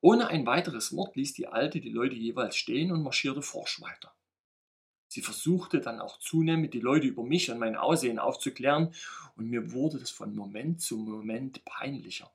Ohne 0.00 0.26
ein 0.28 0.46
weiteres 0.46 0.94
Wort 0.94 1.16
ließ 1.16 1.32
die 1.32 1.46
Alte 1.46 1.80
die 1.80 1.90
Leute 1.90 2.16
jeweils 2.16 2.56
stehen 2.56 2.90
und 2.90 3.02
marschierte 3.02 3.40
forsch 3.40 3.80
weiter. 3.80 4.12
Sie 5.06 5.22
versuchte 5.22 5.80
dann 5.80 6.00
auch 6.00 6.18
zunehmend, 6.18 6.74
die 6.74 6.80
Leute 6.80 7.06
über 7.06 7.22
mich 7.22 7.50
und 7.50 7.58
mein 7.58 7.76
Aussehen 7.76 8.18
aufzuklären, 8.18 8.92
und 9.36 9.48
mir 9.48 9.72
wurde 9.72 9.98
das 9.98 10.10
von 10.10 10.34
Moment 10.34 10.82
zu 10.82 10.96
Moment 10.96 11.64
peinlicher. 11.64 12.32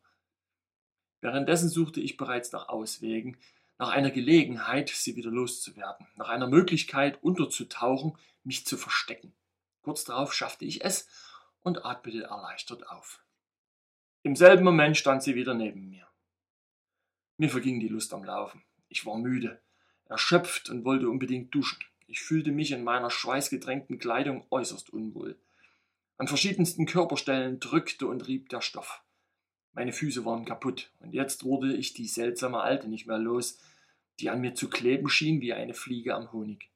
Währenddessen 1.19 1.69
suchte 1.69 1.99
ich 1.99 2.17
bereits 2.17 2.51
nach 2.51 2.69
Auswegen, 2.69 3.37
nach 3.81 3.89
einer 3.89 4.11
Gelegenheit, 4.11 4.89
sie 4.89 5.15
wieder 5.15 5.31
loszuwerden, 5.31 6.05
nach 6.15 6.29
einer 6.29 6.45
Möglichkeit 6.45 7.17
unterzutauchen, 7.23 8.15
mich 8.43 8.63
zu 8.63 8.77
verstecken. 8.77 9.33
Kurz 9.81 10.03
darauf 10.03 10.35
schaffte 10.35 10.65
ich 10.65 10.85
es 10.85 11.07
und 11.61 11.83
atmete 11.83 12.25
erleichtert 12.25 12.87
auf. 12.87 13.23
Im 14.21 14.35
selben 14.35 14.63
Moment 14.63 14.97
stand 14.97 15.23
sie 15.23 15.33
wieder 15.33 15.55
neben 15.55 15.89
mir. 15.89 16.05
Mir 17.37 17.49
verging 17.49 17.79
die 17.79 17.87
Lust 17.87 18.13
am 18.13 18.23
Laufen. 18.23 18.63
Ich 18.87 19.03
war 19.07 19.17
müde, 19.17 19.59
erschöpft 20.05 20.69
und 20.69 20.85
wollte 20.85 21.09
unbedingt 21.09 21.55
duschen. 21.55 21.83
Ich 22.05 22.21
fühlte 22.21 22.51
mich 22.51 22.71
in 22.73 22.83
meiner 22.83 23.09
schweißgedrängten 23.09 23.97
Kleidung 23.97 24.45
äußerst 24.51 24.91
unwohl. 24.91 25.39
An 26.17 26.27
verschiedensten 26.27 26.85
Körperstellen 26.85 27.59
drückte 27.59 28.05
und 28.05 28.27
rieb 28.27 28.49
der 28.49 28.61
Stoff. 28.61 29.01
Meine 29.73 29.93
Füße 29.93 30.23
waren 30.23 30.45
kaputt, 30.45 30.91
und 30.99 31.13
jetzt 31.13 31.45
wurde 31.45 31.75
ich 31.75 31.93
die 31.93 32.07
seltsame 32.07 32.59
Alte 32.59 32.87
nicht 32.87 33.07
mehr 33.07 33.17
los, 33.17 33.57
die 34.21 34.29
an 34.29 34.41
mir 34.41 34.53
zu 34.53 34.69
kleben 34.69 35.09
schien 35.09 35.41
wie 35.41 35.53
eine 35.53 35.73
Fliege 35.73 36.15
am 36.15 36.31
Honig. 36.31 36.69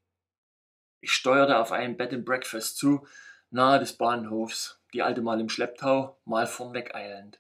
Ich 0.99 1.13
steuerte 1.13 1.59
auf 1.59 1.71
ein 1.71 1.97
Bed 1.97 2.13
and 2.13 2.25
Breakfast 2.25 2.77
zu, 2.77 3.07
nahe 3.51 3.79
des 3.79 3.93
Bahnhofs, 3.93 4.81
die 4.93 5.03
alte 5.03 5.21
mal 5.21 5.39
im 5.39 5.49
Schlepptau, 5.49 6.19
mal 6.25 6.47
vornweg 6.47 6.95
eilend. 6.95 7.39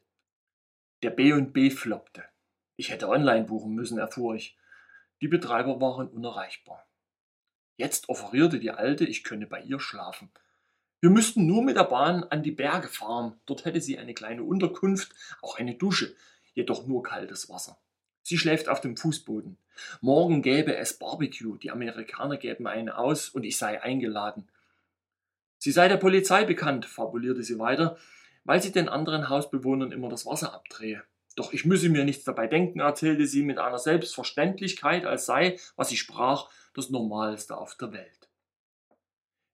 Der 1.01 1.09
B&B 1.09 1.71
floppte. 1.71 2.23
Ich 2.75 2.89
hätte 2.89 3.09
online 3.09 3.45
buchen 3.45 3.73
müssen, 3.73 3.97
erfuhr 3.97 4.35
ich. 4.35 4.57
Die 5.21 5.27
Betreiber 5.27 5.81
waren 5.81 6.07
unerreichbar. 6.07 6.85
Jetzt 7.77 8.09
offerierte 8.09 8.59
die 8.59 8.71
Alte, 8.71 9.05
ich 9.05 9.23
könne 9.23 9.47
bei 9.47 9.61
ihr 9.61 9.79
schlafen. 9.79 10.29
Wir 11.01 11.09
müssten 11.09 11.45
nur 11.45 11.63
mit 11.63 11.77
der 11.77 11.83
Bahn 11.83 12.23
an 12.23 12.43
die 12.43 12.51
Berge 12.51 12.87
fahren. 12.87 13.39
Dort 13.45 13.65
hätte 13.65 13.81
sie 13.81 13.97
eine 13.97 14.13
kleine 14.13 14.43
Unterkunft, 14.43 15.13
auch 15.41 15.57
eine 15.57 15.75
Dusche, 15.75 16.15
jedoch 16.53 16.85
nur 16.85 17.03
kaltes 17.03 17.49
Wasser. 17.49 17.77
Sie 18.27 18.39
schläft 18.39 18.69
auf 18.69 18.81
dem 18.81 18.97
Fußboden. 18.97 19.55
Morgen 20.01 20.41
gäbe 20.41 20.75
es 20.75 20.97
Barbecue, 20.97 21.57
die 21.57 21.69
Amerikaner 21.69 22.37
gäben 22.37 22.65
einen 22.65 22.89
aus 22.89 23.29
und 23.29 23.43
ich 23.43 23.55
sei 23.55 23.83
eingeladen. 23.83 24.47
Sie 25.59 25.71
sei 25.71 25.87
der 25.87 25.97
Polizei 25.97 26.43
bekannt, 26.43 26.87
fabulierte 26.87 27.43
sie 27.43 27.59
weiter, 27.59 27.97
weil 28.43 28.63
sie 28.63 28.71
den 28.71 28.89
anderen 28.89 29.29
Hausbewohnern 29.29 29.91
immer 29.91 30.09
das 30.09 30.25
Wasser 30.25 30.55
abdrehe. 30.55 31.03
Doch 31.35 31.53
ich 31.53 31.65
müsse 31.65 31.89
mir 31.89 32.03
nichts 32.03 32.23
dabei 32.23 32.47
denken, 32.47 32.79
erzählte 32.79 33.27
sie 33.27 33.43
mit 33.43 33.59
einer 33.59 33.77
Selbstverständlichkeit, 33.77 35.05
als 35.05 35.27
sei, 35.27 35.59
was 35.75 35.89
sie 35.89 35.97
sprach, 35.97 36.49
das 36.73 36.89
Normalste 36.89 37.55
auf 37.55 37.75
der 37.75 37.93
Welt. 37.93 38.27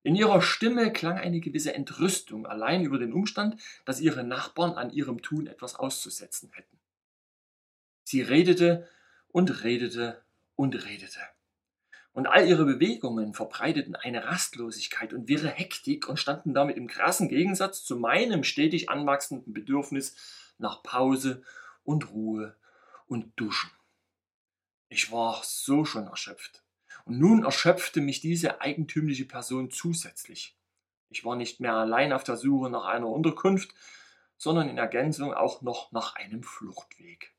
In 0.03 0.15
ihrer 0.15 0.41
Stimme 0.41 0.93
klang 0.93 1.17
eine 1.17 1.41
gewisse 1.41 1.73
Entrüstung 1.73 2.45
allein 2.45 2.85
über 2.85 2.99
den 2.99 3.11
Umstand, 3.11 3.61
dass 3.83 3.99
ihre 3.99 4.23
Nachbarn 4.23 4.75
an 4.75 4.91
ihrem 4.91 5.21
Tun 5.21 5.47
etwas 5.47 5.75
auszusetzen 5.75 6.51
hätten. 6.53 6.80
Sie 8.11 8.21
redete 8.21 8.89
und 9.29 9.63
redete 9.63 10.21
und 10.57 10.75
redete. 10.85 11.21
Und 12.11 12.27
all 12.27 12.45
ihre 12.45 12.65
Bewegungen 12.65 13.33
verbreiteten 13.33 13.95
eine 13.95 14.25
Rastlosigkeit 14.25 15.13
und 15.13 15.29
wirre 15.29 15.47
Hektik 15.47 16.09
und 16.09 16.17
standen 16.17 16.53
damit 16.53 16.75
im 16.75 16.87
krassen 16.87 17.29
Gegensatz 17.29 17.85
zu 17.85 17.95
meinem 17.95 18.43
stetig 18.43 18.89
anwachsenden 18.89 19.53
Bedürfnis 19.53 20.17
nach 20.57 20.83
Pause 20.83 21.41
und 21.85 22.11
Ruhe 22.11 22.57
und 23.07 23.31
Duschen. 23.37 23.71
Ich 24.89 25.09
war 25.13 25.39
so 25.45 25.85
schon 25.85 26.07
erschöpft. 26.07 26.65
Und 27.05 27.17
nun 27.17 27.45
erschöpfte 27.45 28.01
mich 28.01 28.19
diese 28.19 28.59
eigentümliche 28.59 29.23
Person 29.23 29.71
zusätzlich. 29.71 30.57
Ich 31.07 31.23
war 31.23 31.37
nicht 31.37 31.61
mehr 31.61 31.75
allein 31.75 32.11
auf 32.11 32.25
der 32.25 32.35
Suche 32.35 32.69
nach 32.69 32.87
einer 32.87 33.07
Unterkunft, 33.07 33.73
sondern 34.35 34.67
in 34.67 34.77
Ergänzung 34.77 35.33
auch 35.33 35.61
noch 35.61 35.93
nach 35.93 36.15
einem 36.15 36.43
Fluchtweg. 36.43 37.33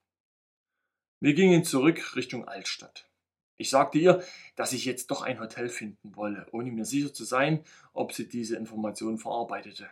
Wir 1.22 1.34
gingen 1.34 1.62
zurück 1.62 2.16
Richtung 2.16 2.48
Altstadt. 2.48 3.08
Ich 3.56 3.70
sagte 3.70 3.96
ihr, 3.96 4.24
dass 4.56 4.72
ich 4.72 4.84
jetzt 4.84 5.08
doch 5.12 5.22
ein 5.22 5.38
Hotel 5.38 5.68
finden 5.68 6.16
wolle, 6.16 6.48
ohne 6.50 6.72
mir 6.72 6.84
sicher 6.84 7.14
zu 7.14 7.22
sein, 7.22 7.62
ob 7.92 8.12
sie 8.12 8.28
diese 8.28 8.56
Information 8.56 9.18
verarbeitete. 9.18 9.88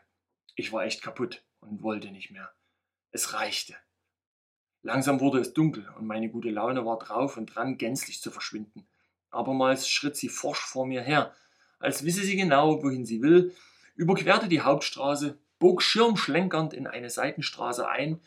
Ich 0.57 0.73
war 0.73 0.83
echt 0.83 1.03
kaputt 1.03 1.45
und 1.61 1.85
wollte 1.85 2.11
nicht 2.11 2.33
mehr. 2.33 2.51
Es 3.13 3.33
reichte. 3.33 3.77
Langsam 4.83 5.21
wurde 5.21 5.39
es 5.39 5.53
dunkel 5.55 5.89
und 5.97 6.05
meine 6.05 6.31
gute 6.31 6.51
Laune 6.51 6.85
war 6.85 6.99
drauf 6.99 7.37
und 7.37 7.55
dran, 7.55 7.79
gänzlich 7.79 8.21
zu 8.21 8.33
verschwinden. 8.33 8.89
Abermals 9.31 9.89
schritt 9.89 10.17
sie 10.17 10.31
forsch 10.31 10.59
vor 10.59 10.85
mir 10.85 11.03
her, 11.03 11.33
als 11.79 12.05
wisse 12.05 12.23
sie 12.23 12.35
genau, 12.35 12.83
wohin 12.83 13.07
sie 13.07 13.23
will, 13.23 13.55
überquerte 13.95 14.49
die 14.49 14.63
Hauptstraße, 14.63 15.39
bog 15.61 15.81
schirmschlenkernd 15.81 16.75
in 16.75 16.89
eine 16.89 17.09
Seitenstraße 17.09 17.89
ein 17.89 18.19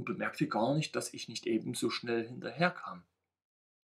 und 0.00 0.06
bemerkte 0.06 0.48
gar 0.48 0.74
nicht, 0.74 0.96
dass 0.96 1.12
ich 1.12 1.28
nicht 1.28 1.46
ebenso 1.46 1.90
schnell 1.90 2.26
hinterherkam. 2.26 3.04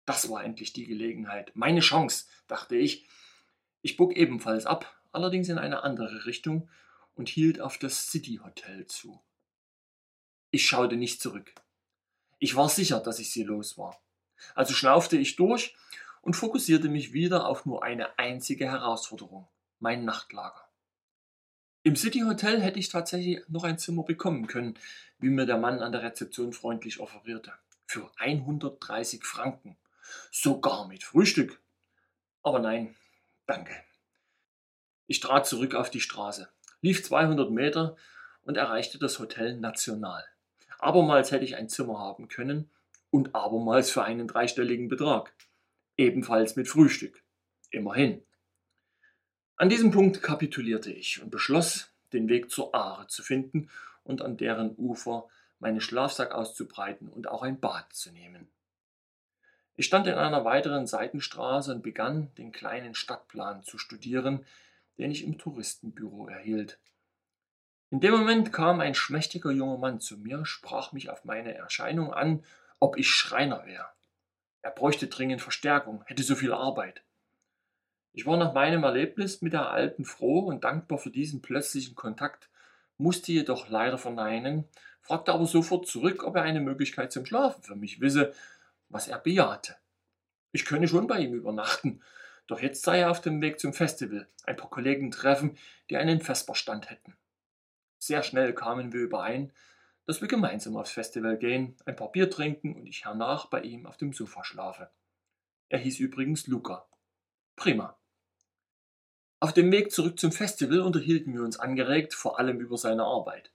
Das 0.05 0.29
war 0.29 0.43
endlich 0.43 0.73
die 0.73 0.85
Gelegenheit, 0.85 1.51
meine 1.55 1.79
Chance, 1.79 2.25
dachte 2.47 2.75
ich. 2.75 3.07
Ich 3.81 3.95
bog 3.95 4.13
ebenfalls 4.17 4.65
ab, 4.65 4.93
allerdings 5.13 5.47
in 5.47 5.57
eine 5.57 5.83
andere 5.83 6.25
Richtung 6.25 6.69
und 7.15 7.29
hielt 7.29 7.61
auf 7.61 7.77
das 7.77 8.11
City 8.11 8.41
Hotel 8.43 8.85
zu. 8.85 9.21
Ich 10.51 10.67
schaute 10.67 10.97
nicht 10.97 11.21
zurück. 11.21 11.53
Ich 12.37 12.57
war 12.57 12.67
sicher, 12.67 12.99
dass 12.99 13.19
ich 13.19 13.31
sie 13.31 13.43
los 13.43 13.77
war. 13.77 13.97
Also 14.55 14.73
schnaufte 14.73 15.15
ich 15.15 15.37
durch 15.37 15.73
und 16.21 16.35
fokussierte 16.35 16.89
mich 16.89 17.13
wieder 17.13 17.47
auf 17.47 17.65
nur 17.65 17.81
eine 17.81 18.19
einzige 18.19 18.65
Herausforderung, 18.65 19.47
mein 19.79 20.03
Nachtlager. 20.03 20.62
Im 21.85 21.97
City 21.97 22.21
Hotel 22.21 22.61
hätte 22.61 22.79
ich 22.79 22.87
tatsächlich 22.87 23.41
noch 23.49 23.65
ein 23.65 23.77
Zimmer 23.77 24.03
bekommen 24.03 24.47
können, 24.47 24.79
wie 25.19 25.27
mir 25.27 25.45
der 25.45 25.57
Mann 25.57 25.79
an 25.79 25.91
der 25.91 26.01
Rezeption 26.01 26.53
freundlich 26.53 27.01
offerierte. 27.01 27.51
Für 27.85 28.09
130 28.15 29.25
Franken. 29.25 29.75
Sogar 30.31 30.87
mit 30.87 31.03
Frühstück. 31.03 31.59
Aber 32.41 32.59
nein, 32.59 32.95
danke. 33.47 33.73
Ich 35.07 35.19
trat 35.19 35.45
zurück 35.45 35.75
auf 35.75 35.89
die 35.89 35.99
Straße, 35.99 36.47
lief 36.79 37.03
200 37.03 37.51
Meter 37.51 37.97
und 38.43 38.55
erreichte 38.55 38.97
das 38.97 39.19
Hotel 39.19 39.57
National. 39.57 40.23
Abermals 40.79 41.31
hätte 41.31 41.43
ich 41.43 41.57
ein 41.57 41.67
Zimmer 41.67 41.99
haben 41.99 42.29
können 42.29 42.69
und 43.09 43.35
abermals 43.35 43.89
für 43.89 44.05
einen 44.05 44.29
dreistelligen 44.29 44.87
Betrag. 44.87 45.33
Ebenfalls 45.97 46.55
mit 46.55 46.69
Frühstück. 46.69 47.21
Immerhin. 47.71 48.23
An 49.55 49.69
diesem 49.69 49.91
Punkt 49.91 50.23
kapitulierte 50.23 50.91
ich 50.91 51.21
und 51.21 51.29
beschloss, 51.29 51.89
den 52.11 52.27
Weg 52.27 52.49
zur 52.49 52.73
Aare 52.73 53.07
zu 53.07 53.21
finden 53.23 53.69
und 54.03 54.21
an 54.21 54.37
deren 54.37 54.75
Ufer 54.77 55.27
meinen 55.59 55.79
Schlafsack 55.79 56.31
auszubreiten 56.31 57.07
und 57.07 57.27
auch 57.27 57.43
ein 57.43 57.59
Bad 57.59 57.93
zu 57.93 58.11
nehmen. 58.11 58.47
Ich 59.75 59.85
stand 59.85 60.07
in 60.07 60.15
einer 60.15 60.45
weiteren 60.45 60.85
Seitenstraße 60.85 61.73
und 61.73 61.81
begann, 61.81 62.33
den 62.35 62.51
kleinen 62.51 62.93
Stadtplan 62.95 63.63
zu 63.63 63.77
studieren, 63.77 64.45
den 64.97 65.11
ich 65.11 65.23
im 65.23 65.37
Touristenbüro 65.37 66.27
erhielt. 66.27 66.79
In 67.89 67.99
dem 67.99 68.13
Moment 68.13 68.51
kam 68.51 68.79
ein 68.79 68.95
schmächtiger 68.95 69.51
junger 69.51 69.77
Mann 69.77 69.99
zu 69.99 70.17
mir, 70.17 70.45
sprach 70.45 70.93
mich 70.93 71.09
auf 71.09 71.25
meine 71.25 71.53
Erscheinung 71.53 72.13
an, 72.13 72.43
ob 72.79 72.97
ich 72.97 73.09
Schreiner 73.09 73.65
wäre. 73.65 73.87
Er 74.61 74.71
bräuchte 74.71 75.07
dringend 75.07 75.41
Verstärkung, 75.41 76.03
hätte 76.05 76.23
so 76.23 76.35
viel 76.35 76.53
Arbeit. 76.53 77.03
Ich 78.13 78.27
war 78.27 78.37
nach 78.37 78.53
meinem 78.53 78.83
Erlebnis 78.83 79.41
mit 79.41 79.53
der 79.53 79.71
Alten 79.71 80.05
froh 80.05 80.39
und 80.39 80.63
dankbar 80.63 80.99
für 80.99 81.09
diesen 81.09 81.41
plötzlichen 81.41 81.95
Kontakt, 81.95 82.47
musste 82.97 83.31
jedoch 83.31 83.69
leider 83.69 83.97
verneinen, 83.97 84.65
fragte 85.01 85.33
aber 85.33 85.47
sofort 85.47 85.87
zurück, 85.87 86.23
ob 86.23 86.35
er 86.35 86.43
eine 86.43 86.61
Möglichkeit 86.61 87.11
zum 87.11 87.25
Schlafen 87.25 87.63
für 87.63 87.75
mich 87.75 88.01
wisse, 88.01 88.33
was 88.89 89.07
er 89.07 89.17
bejahte. 89.17 89.75
Ich 90.51 90.65
könne 90.65 90.87
schon 90.87 91.07
bei 91.07 91.19
ihm 91.19 91.33
übernachten, 91.33 92.03
doch 92.45 92.61
jetzt 92.61 92.83
sei 92.83 92.99
er 92.99 93.09
auf 93.09 93.19
dem 93.19 93.41
Weg 93.41 93.59
zum 93.59 93.73
Festival, 93.73 94.27
ein 94.45 94.57
paar 94.57 94.69
Kollegen 94.69 95.09
treffen, 95.09 95.57
die 95.89 95.97
einen 95.97 96.21
Vesperstand 96.21 96.91
hätten. 96.91 97.17
Sehr 97.97 98.21
schnell 98.21 98.53
kamen 98.53 98.93
wir 98.93 99.01
überein, 99.01 99.51
dass 100.05 100.21
wir 100.21 100.27
gemeinsam 100.27 100.77
aufs 100.77 100.91
Festival 100.91 101.37
gehen, 101.37 101.77
ein 101.85 101.95
paar 101.95 102.11
Bier 102.11 102.29
trinken 102.29 102.75
und 102.75 102.85
ich 102.85 103.05
hernach 103.05 103.47
bei 103.47 103.61
ihm 103.61 103.87
auf 103.87 103.97
dem 103.97 104.13
Sofa 104.13 104.43
schlafe. 104.43 104.91
Er 105.69 105.79
hieß 105.79 105.99
übrigens 105.99 106.45
Luca. 106.45 106.85
Prima. 107.55 107.97
Auf 109.43 109.51
dem 109.51 109.73
Weg 109.73 109.91
zurück 109.91 110.17
zum 110.21 110.31
Festival 110.31 110.79
unterhielten 110.79 111.33
wir 111.33 111.43
uns 111.43 111.59
angeregt, 111.59 112.13
vor 112.13 112.39
allem 112.39 112.61
über 112.61 112.77
seine 112.77 113.03
Arbeit, 113.03 113.51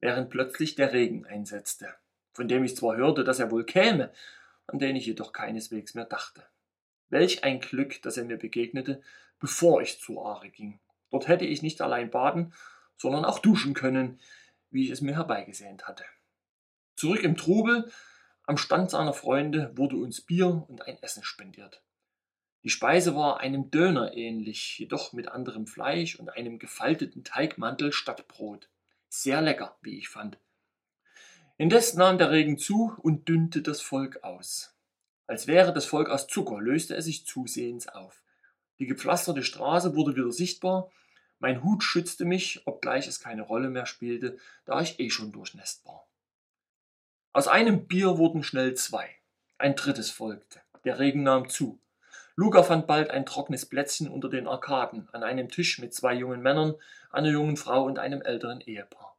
während 0.00 0.28
plötzlich 0.28 0.74
der 0.74 0.92
Regen 0.92 1.24
einsetzte, 1.24 1.94
von 2.32 2.48
dem 2.48 2.64
ich 2.64 2.74
zwar 2.74 2.96
hörte, 2.96 3.22
dass 3.22 3.38
er 3.38 3.52
wohl 3.52 3.62
käme, 3.62 4.12
an 4.66 4.80
den 4.80 4.96
ich 4.96 5.06
jedoch 5.06 5.32
keineswegs 5.32 5.94
mehr 5.94 6.04
dachte. 6.04 6.42
Welch 7.10 7.44
ein 7.44 7.60
Glück, 7.60 8.02
dass 8.02 8.16
er 8.16 8.24
mir 8.24 8.38
begegnete, 8.38 9.02
bevor 9.38 9.80
ich 9.82 10.00
zur 10.00 10.26
Aare 10.26 10.48
ging. 10.48 10.80
Dort 11.10 11.28
hätte 11.28 11.44
ich 11.44 11.62
nicht 11.62 11.80
allein 11.80 12.10
baden, 12.10 12.52
sondern 12.96 13.24
auch 13.24 13.38
duschen 13.38 13.72
können, 13.72 14.18
wie 14.72 14.86
ich 14.86 14.90
es 14.90 15.00
mir 15.00 15.14
herbeigesehnt 15.14 15.86
hatte. 15.86 16.02
Zurück 16.96 17.22
im 17.22 17.36
Trubel, 17.36 17.88
am 18.46 18.56
Stand 18.56 18.90
seiner 18.90 19.14
Freunde, 19.14 19.70
wurde 19.76 19.94
uns 19.94 20.22
Bier 20.22 20.66
und 20.66 20.88
ein 20.88 21.00
Essen 21.00 21.22
spendiert. 21.22 21.84
Die 22.62 22.70
Speise 22.70 23.14
war 23.14 23.40
einem 23.40 23.70
Döner 23.70 24.14
ähnlich, 24.14 24.78
jedoch 24.78 25.12
mit 25.12 25.28
anderem 25.28 25.66
Fleisch 25.66 26.16
und 26.16 26.28
einem 26.28 26.58
gefalteten 26.58 27.24
Teigmantel 27.24 27.92
statt 27.92 28.28
Brot. 28.28 28.68
Sehr 29.08 29.40
lecker, 29.40 29.76
wie 29.80 29.98
ich 29.98 30.08
fand. 30.08 30.38
Indes 31.56 31.94
nahm 31.94 32.18
der 32.18 32.30
Regen 32.30 32.58
zu 32.58 32.94
und 33.02 33.28
dünnte 33.28 33.62
das 33.62 33.80
Volk 33.80 34.22
aus. 34.22 34.74
Als 35.26 35.46
wäre 35.46 35.72
das 35.72 35.86
Volk 35.86 36.08
aus 36.08 36.26
Zucker, 36.26 36.60
löste 36.60 36.96
es 36.96 37.06
sich 37.06 37.26
zusehends 37.26 37.88
auf. 37.88 38.22
Die 38.78 38.86
gepflasterte 38.86 39.42
Straße 39.42 39.94
wurde 39.94 40.16
wieder 40.16 40.32
sichtbar. 40.32 40.90
Mein 41.38 41.62
Hut 41.62 41.84
schützte 41.84 42.24
mich, 42.24 42.66
obgleich 42.66 43.06
es 43.06 43.20
keine 43.20 43.42
Rolle 43.42 43.70
mehr 43.70 43.86
spielte, 43.86 44.38
da 44.64 44.80
ich 44.80 44.98
eh 45.00 45.10
schon 45.10 45.32
durchnässt 45.32 45.84
war. 45.86 46.06
Aus 47.32 47.46
einem 47.46 47.86
Bier 47.86 48.18
wurden 48.18 48.42
schnell 48.42 48.74
zwei. 48.74 49.08
Ein 49.56 49.76
drittes 49.76 50.10
folgte. 50.10 50.60
Der 50.84 50.98
Regen 50.98 51.22
nahm 51.22 51.48
zu. 51.48 51.78
Luca 52.40 52.62
fand 52.62 52.86
bald 52.86 53.10
ein 53.10 53.26
trockenes 53.26 53.66
Plätzchen 53.66 54.08
unter 54.08 54.30
den 54.30 54.48
Arkaden, 54.48 55.06
an 55.12 55.22
einem 55.22 55.50
Tisch 55.50 55.78
mit 55.78 55.92
zwei 55.92 56.14
jungen 56.14 56.40
Männern, 56.40 56.74
einer 57.10 57.28
jungen 57.28 57.58
Frau 57.58 57.84
und 57.84 57.98
einem 57.98 58.22
älteren 58.22 58.62
Ehepaar. 58.62 59.14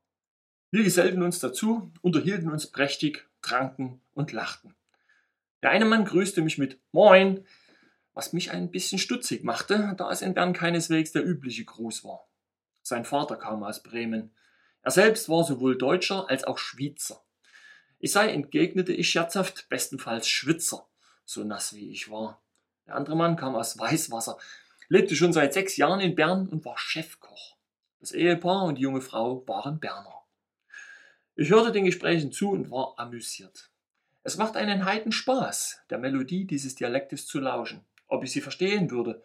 Wir 0.71 0.83
gesellten 0.83 1.21
uns 1.21 1.37
dazu, 1.37 1.91
unterhielten 2.01 2.49
uns 2.49 2.65
prächtig, 2.65 3.29
tranken 3.43 4.01
und 4.15 4.31
lachten. 4.31 4.73
Der 5.61 5.69
eine 5.69 5.85
Mann 5.85 6.03
grüßte 6.03 6.41
mich 6.41 6.57
mit 6.57 6.79
Moin, 6.93 7.45
was 8.15 8.33
mich 8.33 8.49
ein 8.49 8.71
bisschen 8.71 8.97
stutzig 8.97 9.43
machte, 9.43 9.93
da 9.97 10.11
es 10.11 10.23
in 10.23 10.33
Bern 10.33 10.53
keineswegs 10.53 11.11
der 11.11 11.23
übliche 11.23 11.63
Gruß 11.63 12.03
war. 12.03 12.27
Sein 12.81 13.05
Vater 13.05 13.35
kam 13.35 13.61
aus 13.61 13.83
Bremen. 13.83 14.31
Er 14.81 14.89
selbst 14.89 15.29
war 15.29 15.43
sowohl 15.43 15.77
Deutscher 15.77 16.27
als 16.27 16.43
auch 16.43 16.57
Schweizer. 16.57 17.21
Ich 17.99 18.13
sei, 18.13 18.29
entgegnete 18.29 18.93
ich 18.93 19.11
scherzhaft, 19.11 19.69
bestenfalls 19.69 20.27
Schwitzer, 20.27 20.87
so 21.23 21.43
nass 21.43 21.75
wie 21.75 21.91
ich 21.91 22.09
war. 22.09 22.40
Der 22.91 22.97
andere 22.97 23.15
Mann 23.15 23.37
kam 23.37 23.55
aus 23.55 23.79
Weißwasser, 23.79 24.37
lebte 24.89 25.15
schon 25.15 25.31
seit 25.31 25.53
sechs 25.53 25.77
Jahren 25.77 26.01
in 26.01 26.13
Bern 26.13 26.49
und 26.49 26.65
war 26.65 26.77
Chefkoch. 26.77 27.55
Das 28.01 28.11
Ehepaar 28.11 28.65
und 28.65 28.79
die 28.79 28.81
junge 28.81 28.99
Frau 28.99 29.47
waren 29.47 29.79
Berner. 29.79 30.25
Ich 31.37 31.51
hörte 31.51 31.71
den 31.71 31.85
Gesprächen 31.85 32.33
zu 32.33 32.51
und 32.51 32.69
war 32.69 32.95
amüsiert. 32.99 33.69
Es 34.23 34.35
macht 34.35 34.57
einen 34.57 34.83
Heiden 34.83 35.13
Spaß, 35.13 35.83
der 35.89 35.99
Melodie 35.99 36.43
dieses 36.43 36.75
Dialektes 36.75 37.27
zu 37.27 37.39
lauschen. 37.39 37.85
Ob 38.09 38.25
ich 38.25 38.33
sie 38.33 38.41
verstehen 38.41 38.91
würde? 38.91 39.23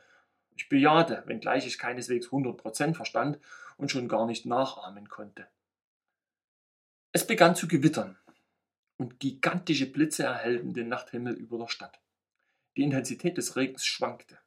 Ich 0.55 0.69
bejahte, 0.69 1.25
wenngleich 1.27 1.67
ich 1.67 1.77
keineswegs 1.77 2.29
100% 2.29 2.95
verstand 2.95 3.41
und 3.79 3.91
schon 3.91 4.07
gar 4.07 4.27
nicht 4.27 4.47
nachahmen 4.47 5.09
konnte. 5.09 5.49
Es 7.11 7.27
begann 7.27 7.57
zu 7.57 7.67
gewittern 7.67 8.17
und 8.97 9.19
gigantische 9.19 9.91
Blitze 9.91 10.23
erhellten 10.23 10.73
den 10.73 10.87
Nachthimmel 10.87 11.35
über 11.35 11.59
der 11.59 11.67
Stadt. 11.67 11.99
Die 12.77 12.83
Intensität 12.83 13.39
des 13.39 13.57
Regens 13.57 13.85
schwankte. 13.85 14.39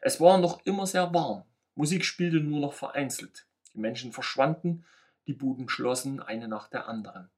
Es 0.00 0.20
war 0.20 0.38
noch 0.38 0.64
immer 0.66 0.86
sehr 0.86 1.14
warm. 1.14 1.44
Musik 1.74 2.04
spielte 2.04 2.40
nur 2.40 2.60
noch 2.60 2.74
vereinzelt. 2.74 3.46
Die 3.72 3.78
Menschen 3.78 4.12
verschwanden 4.12 4.84
die 5.26 5.32
Buden 5.32 5.68
schlossen, 5.68 6.20
eine 6.20 6.48
nach 6.48 6.68
der 6.68 6.88
anderen. 6.88 7.30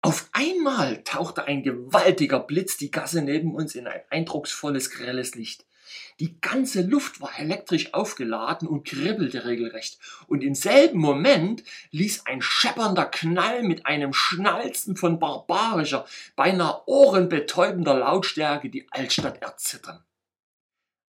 Auf 0.00 0.28
einmal 0.32 1.02
tauchte 1.02 1.44
ein 1.44 1.62
gewaltiger 1.62 2.40
Blitz 2.40 2.76
die 2.76 2.90
Gasse 2.90 3.22
neben 3.22 3.54
uns 3.54 3.74
in 3.74 3.86
ein 3.86 4.00
eindrucksvolles, 4.08 4.90
grelles 4.90 5.34
Licht. 5.34 5.66
Die 6.20 6.40
ganze 6.40 6.82
Luft 6.82 7.20
war 7.20 7.38
elektrisch 7.38 7.94
aufgeladen 7.94 8.68
und 8.68 8.86
kribbelte 8.86 9.44
regelrecht. 9.44 9.98
Und 10.26 10.42
im 10.42 10.54
selben 10.54 10.98
Moment 10.98 11.62
ließ 11.90 12.26
ein 12.26 12.42
scheppernder 12.42 13.06
Knall 13.06 13.62
mit 13.62 13.86
einem 13.86 14.12
Schnalzen 14.12 14.96
von 14.96 15.18
barbarischer, 15.18 16.06
beinahe 16.34 16.82
ohrenbetäubender 16.86 17.94
Lautstärke 17.94 18.70
die 18.70 18.86
Altstadt 18.90 19.42
erzittern. 19.42 20.02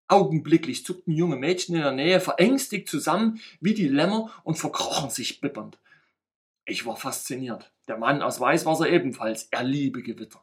Augenblicklich 0.08 0.86
zuckten 0.86 1.12
junge 1.12 1.36
Mädchen 1.36 1.76
in 1.76 1.82
der 1.82 1.92
Nähe 1.92 2.20
verängstigt 2.20 2.88
zusammen 2.88 3.40
wie 3.60 3.74
die 3.74 3.88
Lämmer 3.88 4.30
und 4.42 4.56
verkrochen 4.56 5.10
sich 5.10 5.40
bibbernd. 5.40 5.78
Ich 6.64 6.86
war 6.86 6.96
fasziniert. 6.96 7.70
Der 7.88 7.98
Mann 7.98 8.22
aus 8.22 8.40
Weißwasser 8.40 8.88
ebenfalls. 8.88 9.48
Er 9.50 9.64
liebe 9.64 10.02
Gewitter. 10.02 10.42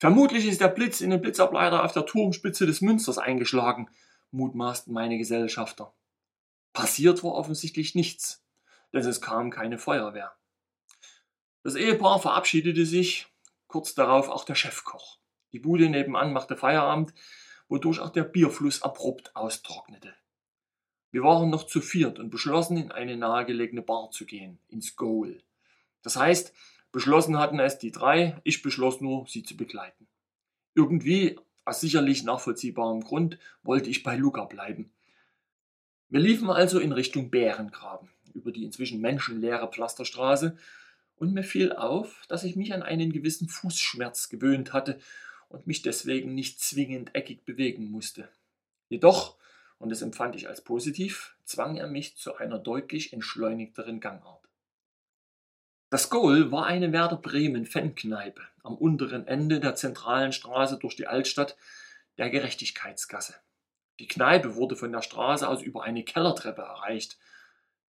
Vermutlich 0.00 0.46
ist 0.46 0.62
der 0.62 0.68
Blitz 0.68 1.02
in 1.02 1.10
den 1.10 1.20
Blitzableiter 1.20 1.84
auf 1.84 1.92
der 1.92 2.06
Turmspitze 2.06 2.64
des 2.64 2.80
Münsters 2.80 3.18
eingeschlagen, 3.18 3.90
mutmaßten 4.30 4.94
meine 4.94 5.18
Gesellschafter. 5.18 5.92
Passiert 6.72 7.22
war 7.22 7.34
offensichtlich 7.34 7.94
nichts, 7.94 8.42
denn 8.94 9.04
es 9.06 9.20
kam 9.20 9.50
keine 9.50 9.78
Feuerwehr. 9.78 10.32
Das 11.62 11.74
Ehepaar 11.74 12.18
verabschiedete 12.18 12.86
sich, 12.86 13.26
kurz 13.66 13.94
darauf 13.94 14.30
auch 14.30 14.44
der 14.44 14.54
Chefkoch. 14.54 15.18
Die 15.52 15.58
Bude 15.58 15.90
nebenan 15.90 16.32
machte 16.32 16.56
Feierabend, 16.56 17.12
wodurch 17.68 18.00
auch 18.00 18.10
der 18.10 18.24
Bierfluss 18.24 18.80
abrupt 18.80 19.36
austrocknete. 19.36 20.14
Wir 21.10 21.24
waren 21.24 21.50
noch 21.50 21.66
zu 21.66 21.82
viert 21.82 22.18
und 22.18 22.30
beschlossen, 22.30 22.78
in 22.78 22.90
eine 22.90 23.18
nahegelegene 23.18 23.82
Bar 23.82 24.10
zu 24.12 24.24
gehen, 24.24 24.60
ins 24.68 24.96
Goal. 24.96 25.42
Das 26.00 26.16
heißt, 26.16 26.54
beschlossen 26.92 27.38
hatten 27.38 27.58
es 27.58 27.78
die 27.78 27.92
drei, 27.92 28.40
ich 28.44 28.62
beschloss 28.62 29.00
nur, 29.00 29.26
sie 29.26 29.42
zu 29.42 29.56
begleiten. 29.56 30.06
Irgendwie, 30.74 31.38
aus 31.64 31.80
sicherlich 31.80 32.24
nachvollziehbarem 32.24 33.02
Grund, 33.02 33.38
wollte 33.62 33.90
ich 33.90 34.02
bei 34.02 34.16
Luca 34.16 34.44
bleiben. 34.44 34.90
Wir 36.08 36.20
liefen 36.20 36.50
also 36.50 36.80
in 36.80 36.92
Richtung 36.92 37.30
Bärengraben, 37.30 38.08
über 38.34 38.52
die 38.52 38.64
inzwischen 38.64 39.00
menschenleere 39.00 39.68
Pflasterstraße, 39.68 40.56
und 41.16 41.34
mir 41.34 41.44
fiel 41.44 41.72
auf, 41.72 42.22
dass 42.28 42.44
ich 42.44 42.56
mich 42.56 42.72
an 42.72 42.82
einen 42.82 43.12
gewissen 43.12 43.46
Fußschmerz 43.46 44.30
gewöhnt 44.30 44.72
hatte 44.72 44.98
und 45.50 45.66
mich 45.66 45.82
deswegen 45.82 46.34
nicht 46.34 46.60
zwingend 46.60 47.14
eckig 47.14 47.44
bewegen 47.44 47.90
musste. 47.90 48.28
Jedoch, 48.88 49.36
und 49.78 49.90
das 49.90 50.00
empfand 50.00 50.34
ich 50.34 50.48
als 50.48 50.62
positiv, 50.62 51.36
zwang 51.44 51.76
er 51.76 51.88
mich 51.88 52.16
zu 52.16 52.36
einer 52.36 52.58
deutlich 52.58 53.12
entschleunigteren 53.12 54.00
Gangart. 54.00 54.39
Das 55.90 56.08
Goal 56.08 56.52
war 56.52 56.66
eine 56.66 56.92
Werder 56.92 57.16
Bremen 57.16 57.66
Fankneipe 57.66 58.42
am 58.62 58.76
unteren 58.76 59.26
Ende 59.26 59.58
der 59.58 59.74
zentralen 59.74 60.30
Straße 60.32 60.78
durch 60.78 60.94
die 60.94 61.08
Altstadt, 61.08 61.56
der 62.16 62.30
Gerechtigkeitsgasse. 62.30 63.34
Die 63.98 64.06
Kneipe 64.06 64.54
wurde 64.54 64.76
von 64.76 64.92
der 64.92 65.02
Straße 65.02 65.48
aus 65.48 65.62
über 65.62 65.82
eine 65.82 66.04
Kellertreppe 66.04 66.62
erreicht. 66.62 67.18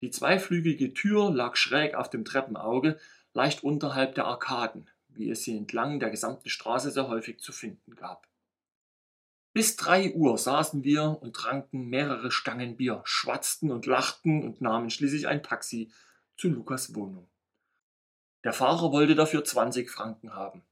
Die 0.01 0.11
zweiflügige 0.11 0.95
Tür 0.95 1.31
lag 1.31 1.57
schräg 1.57 1.95
auf 1.95 2.09
dem 2.09 2.25
Treppenauge, 2.25 2.99
leicht 3.35 3.63
unterhalb 3.63 4.15
der 4.15 4.25
Arkaden, 4.25 4.89
wie 5.09 5.29
es 5.29 5.45
sie 5.45 5.55
entlang 5.55 6.01
der 6.01 6.09
gesamten 6.09 6.49
Straße 6.49 6.91
sehr 6.91 7.09
häufig 7.09 7.41
zu 7.41 7.53
finden 7.53 7.97
gab. 7.97 8.27
Bis 9.53 9.77
drei 9.77 10.15
Uhr 10.15 10.39
saßen 10.39 10.85
wir 10.85 11.19
und 11.21 11.37
tranken 11.37 11.91
mehrere 11.91 12.31
Stangen 12.31 12.79
Bier, 12.79 13.03
schwatzten 13.05 13.71
und 13.71 13.85
lachten 13.85 14.43
und 14.43 14.63
nahmen 14.63 14.89
schließlich 14.89 15.29
ein 15.29 15.43
Taxi 15.43 15.93
zu 16.39 16.49
Lukas 16.49 16.95
Wohnung. 16.95 17.30
Der 18.45 18.53
Fahrer 18.53 18.93
wollte 18.93 19.15
dafür 19.15 19.45
20 19.45 19.91
Franken 19.91 20.35
haben. 20.35 20.63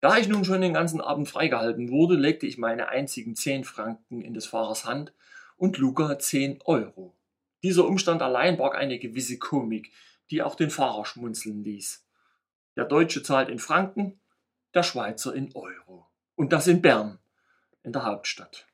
Da 0.00 0.16
ich 0.18 0.28
nun 0.28 0.44
schon 0.44 0.60
den 0.60 0.74
ganzen 0.74 1.00
Abend 1.00 1.28
freigehalten 1.28 1.90
wurde, 1.90 2.16
legte 2.16 2.46
ich 2.46 2.58
meine 2.58 2.88
einzigen 2.88 3.36
10 3.36 3.64
Franken 3.64 4.20
in 4.20 4.34
des 4.34 4.46
Fahrers 4.46 4.84
Hand 4.84 5.12
und 5.56 5.78
Luca 5.78 6.18
10 6.18 6.60
Euro. 6.64 7.14
Dieser 7.62 7.86
Umstand 7.86 8.20
allein 8.20 8.56
barg 8.56 8.74
eine 8.74 8.98
gewisse 8.98 9.38
Komik, 9.38 9.92
die 10.30 10.42
auch 10.42 10.56
den 10.56 10.70
Fahrer 10.70 11.04
schmunzeln 11.06 11.62
ließ. 11.62 12.04
Der 12.76 12.84
Deutsche 12.84 13.22
zahlt 13.22 13.48
in 13.48 13.60
Franken, 13.60 14.18
der 14.74 14.82
Schweizer 14.82 15.34
in 15.34 15.54
Euro. 15.54 16.06
Und 16.34 16.52
das 16.52 16.66
in 16.66 16.82
Bern, 16.82 17.18
in 17.84 17.92
der 17.92 18.04
Hauptstadt. 18.04 18.66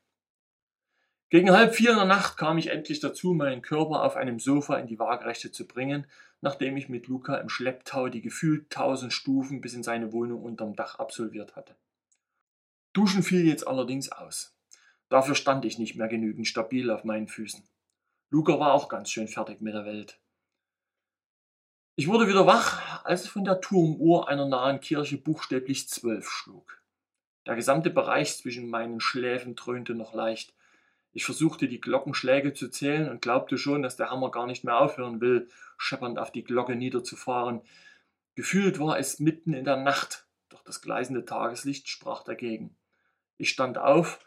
Gegen 1.29 1.51
halb 1.51 1.75
vier 1.75 1.91
in 1.91 1.97
der 1.97 2.05
Nacht 2.05 2.37
kam 2.37 2.57
ich 2.57 2.67
endlich 2.67 2.99
dazu, 2.99 3.33
meinen 3.33 3.61
Körper 3.61 4.03
auf 4.03 4.15
einem 4.15 4.39
Sofa 4.39 4.77
in 4.77 4.87
die 4.87 4.97
Waagerechte 4.97 5.51
zu 5.51 5.67
bringen, 5.67 6.07
nachdem 6.41 6.75
ich 6.75 6.89
mit 6.89 7.07
Luca 7.07 7.35
im 7.37 7.49
Schlepptau 7.49 8.09
die 8.09 8.21
gefühlt 8.21 8.71
tausend 8.71 9.13
Stufen 9.13 9.61
bis 9.61 9.75
in 9.75 9.83
seine 9.83 10.11
Wohnung 10.11 10.41
unterm 10.41 10.75
Dach 10.75 10.97
absolviert 10.97 11.55
hatte. 11.55 11.75
Duschen 12.93 13.21
fiel 13.21 13.45
jetzt 13.45 13.67
allerdings 13.67 14.11
aus. 14.11 14.55
Dafür 15.09 15.35
stand 15.35 15.65
ich 15.65 15.77
nicht 15.77 15.95
mehr 15.95 16.07
genügend 16.07 16.47
stabil 16.47 16.89
auf 16.89 17.03
meinen 17.03 17.27
Füßen. 17.27 17.63
Luca 18.31 18.59
war 18.59 18.73
auch 18.73 18.89
ganz 18.89 19.11
schön 19.11 19.27
fertig 19.27 19.61
mit 19.61 19.73
der 19.73 19.85
Welt. 19.85 20.19
Ich 21.95 22.07
wurde 22.07 22.27
wieder 22.27 22.47
wach, 22.47 23.03
als 23.03 23.23
es 23.23 23.27
von 23.27 23.43
der 23.43 23.61
Turmuhr 23.61 24.29
einer 24.29 24.47
nahen 24.47 24.79
Kirche 24.79 25.17
buchstäblich 25.17 25.89
zwölf 25.89 26.27
schlug. 26.29 26.81
Der 27.45 27.55
gesamte 27.55 27.89
Bereich 27.89 28.37
zwischen 28.37 28.69
meinen 28.69 28.99
Schläfen 28.99 29.55
dröhnte 29.55 29.93
noch 29.95 30.13
leicht. 30.13 30.53
Ich 31.11 31.25
versuchte 31.25 31.67
die 31.67 31.81
Glockenschläge 31.81 32.53
zu 32.53 32.69
zählen 32.69 33.09
und 33.09 33.21
glaubte 33.21 33.57
schon, 33.57 33.81
dass 33.81 33.97
der 33.97 34.11
Hammer 34.11 34.31
gar 34.31 34.45
nicht 34.45 34.63
mehr 34.63 34.79
aufhören 34.79 35.21
will, 35.21 35.47
scheppernd 35.77 36.19
auf 36.19 36.31
die 36.31 36.43
Glocke 36.43 36.75
niederzufahren. 36.75 37.61
Gefühlt 38.35 38.79
war 38.79 38.99
es 38.99 39.19
mitten 39.19 39.53
in 39.53 39.65
der 39.65 39.77
Nacht, 39.77 40.27
doch 40.49 40.63
das 40.63 40.81
gleißende 40.81 41.25
Tageslicht 41.25 41.89
sprach 41.89 42.23
dagegen. 42.23 42.75
Ich 43.37 43.49
stand 43.49 43.77
auf, 43.77 44.19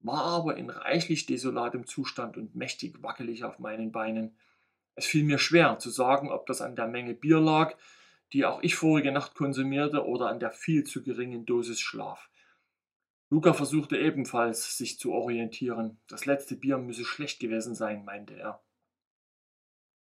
war 0.00 0.24
aber 0.24 0.56
in 0.56 0.70
reichlich 0.70 1.26
desolatem 1.26 1.86
Zustand 1.86 2.36
und 2.36 2.54
mächtig 2.54 3.02
wackelig 3.02 3.44
auf 3.44 3.58
meinen 3.58 3.92
Beinen. 3.92 4.36
Es 4.94 5.06
fiel 5.06 5.24
mir 5.24 5.38
schwer 5.38 5.78
zu 5.78 5.90
sagen, 5.90 6.30
ob 6.30 6.46
das 6.46 6.60
an 6.60 6.76
der 6.76 6.86
Menge 6.86 7.14
Bier 7.14 7.40
lag, 7.40 7.74
die 8.32 8.44
auch 8.44 8.62
ich 8.62 8.74
vorige 8.74 9.12
Nacht 9.12 9.34
konsumierte, 9.34 10.06
oder 10.06 10.28
an 10.28 10.40
der 10.40 10.52
viel 10.52 10.84
zu 10.84 11.02
geringen 11.02 11.46
Dosis 11.46 11.80
Schlaf. 11.80 12.30
Luca 13.32 13.54
versuchte 13.54 13.96
ebenfalls, 13.96 14.76
sich 14.76 14.98
zu 14.98 15.14
orientieren. 15.14 15.98
Das 16.06 16.26
letzte 16.26 16.54
Bier 16.54 16.76
müsse 16.76 17.06
schlecht 17.06 17.40
gewesen 17.40 17.74
sein, 17.74 18.04
meinte 18.04 18.34
er. 18.34 18.62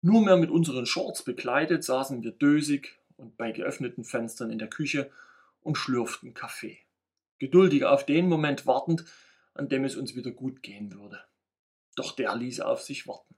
Nur 0.01 0.25
mehr 0.25 0.36
mit 0.36 0.49
unseren 0.49 0.86
Shorts 0.86 1.23
bekleidet 1.23 1.86
saßen 1.86 2.21
wir 2.21 2.31
dösig 2.31 2.99
und 3.15 3.38
bei 3.38 3.53
geöffneten 3.53 4.03
Fenstern 4.03 4.51
in 4.51 4.59
der 4.59 4.69
Küche 4.69 5.09
und 5.62 5.77
schlürften 5.77 6.33
Kaffee. 6.33 6.79
Geduldig 7.39 7.86
auf 7.86 8.05
den 8.05 8.27
Moment 8.27 8.67
wartend, 8.67 9.05
an 9.53 9.69
dem 9.69 9.86
es 9.86 9.95
uns 9.95 10.17
wieder 10.17 10.31
gut 10.31 10.62
gehen 10.62 10.91
würde. 10.91 11.23
Doch 11.95 12.17
der 12.17 12.36
ließ 12.36 12.59
auf 12.59 12.81
sich 12.81 13.07
warten. 13.07 13.36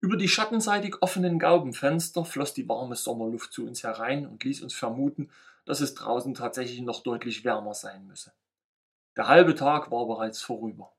Über 0.00 0.16
die 0.16 0.26
schattenseitig 0.26 1.02
offenen 1.02 1.38
Gaubenfenster 1.38 2.24
floss 2.24 2.52
die 2.52 2.68
warme 2.68 2.96
Sommerluft 2.96 3.52
zu 3.52 3.64
uns 3.64 3.84
herein 3.84 4.26
und 4.26 4.42
ließ 4.42 4.60
uns 4.62 4.74
vermuten, 4.74 5.30
dass 5.66 5.80
es 5.80 5.94
draußen 5.94 6.34
tatsächlich 6.34 6.80
noch 6.80 7.04
deutlich 7.04 7.44
wärmer 7.44 7.74
sein 7.74 8.08
müsse. 8.08 8.32
Der 9.20 9.28
halbe 9.28 9.54
Tag 9.54 9.90
war 9.90 10.06
bereits 10.06 10.40
vorüber. 10.40 10.94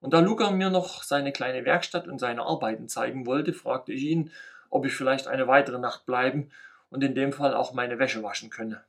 Und 0.00 0.12
da 0.12 0.20
Luca 0.20 0.50
mir 0.50 0.68
noch 0.68 1.02
seine 1.02 1.32
kleine 1.32 1.64
Werkstatt 1.64 2.06
und 2.06 2.18
seine 2.18 2.42
Arbeiten 2.42 2.90
zeigen 2.90 3.24
wollte, 3.24 3.54
fragte 3.54 3.90
ich 3.90 4.02
ihn, 4.02 4.30
ob 4.68 4.84
ich 4.84 4.92
vielleicht 4.92 5.28
eine 5.28 5.48
weitere 5.48 5.78
Nacht 5.78 6.04
bleiben 6.04 6.50
und 6.90 7.02
in 7.02 7.14
dem 7.14 7.32
Fall 7.32 7.54
auch 7.54 7.72
meine 7.72 7.98
Wäsche 7.98 8.22
waschen 8.22 8.50
könne. 8.50 8.84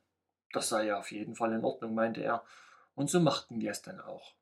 Das 0.52 0.68
sei 0.68 0.88
ja 0.88 1.00
auf 1.00 1.10
jeden 1.10 1.36
Fall 1.38 1.54
in 1.54 1.64
Ordnung, 1.64 1.96
meinte 1.96 2.22
er, 2.22 2.44
und 2.96 3.10
so 3.10 3.22
machten 3.22 3.62
wir 3.62 3.72
es 3.72 3.82
dann 3.82 4.02
auch. 4.02 4.34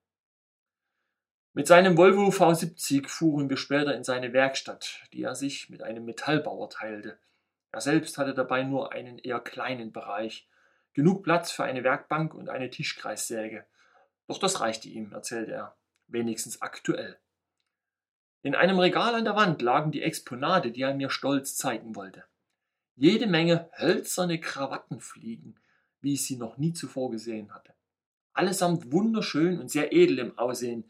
Mit 1.53 1.67
seinem 1.67 1.95
Volvo 1.95 2.29
V70 2.29 3.07
fuhren 3.07 3.51
wir 3.51 3.57
später 3.57 3.93
in 3.93 4.03
seine 4.03 4.33
Werkstatt, 4.33 5.01
die 5.13 5.21
er 5.21 5.35
sich 5.35 5.69
mit 5.69 5.83
einem 5.83 6.05
Metallbauer 6.05 6.71
teilte. 6.71 7.19
Er 7.71 7.81
selbst 7.81 8.17
hatte 8.17 8.33
dabei 8.33 8.63
nur 8.63 8.93
einen 8.93 9.19
eher 9.19 9.41
kleinen 9.41 9.91
Bereich, 9.91 10.47
genug 10.93 11.21
Platz 11.21 11.51
für 11.51 11.65
eine 11.65 11.83
Werkbank 11.83 12.33
und 12.33 12.49
eine 12.49 12.71
Tischkreissäge. 12.71 13.63
Doch 14.27 14.37
das 14.37 14.59
reichte 14.59 14.89
ihm, 14.89 15.13
erzählte 15.13 15.53
er, 15.53 15.75
wenigstens 16.07 16.61
aktuell. 16.61 17.17
In 18.43 18.55
einem 18.55 18.79
Regal 18.79 19.15
an 19.15 19.25
der 19.25 19.35
Wand 19.35 19.61
lagen 19.61 19.91
die 19.91 20.03
Exponate, 20.03 20.71
die 20.71 20.81
er 20.81 20.93
mir 20.93 21.09
stolz 21.09 21.55
zeigen 21.55 21.95
wollte. 21.95 22.23
Jede 22.95 23.27
Menge 23.27 23.69
hölzerne 23.77 24.39
Krawattenfliegen, 24.39 25.59
wie 26.01 26.13
ich 26.13 26.25
sie 26.25 26.37
noch 26.37 26.57
nie 26.57 26.73
zuvor 26.73 27.11
gesehen 27.11 27.53
hatte. 27.53 27.73
Allesamt 28.33 28.91
wunderschön 28.91 29.59
und 29.59 29.71
sehr 29.71 29.93
edel 29.93 30.19
im 30.19 30.37
Aussehen 30.37 30.85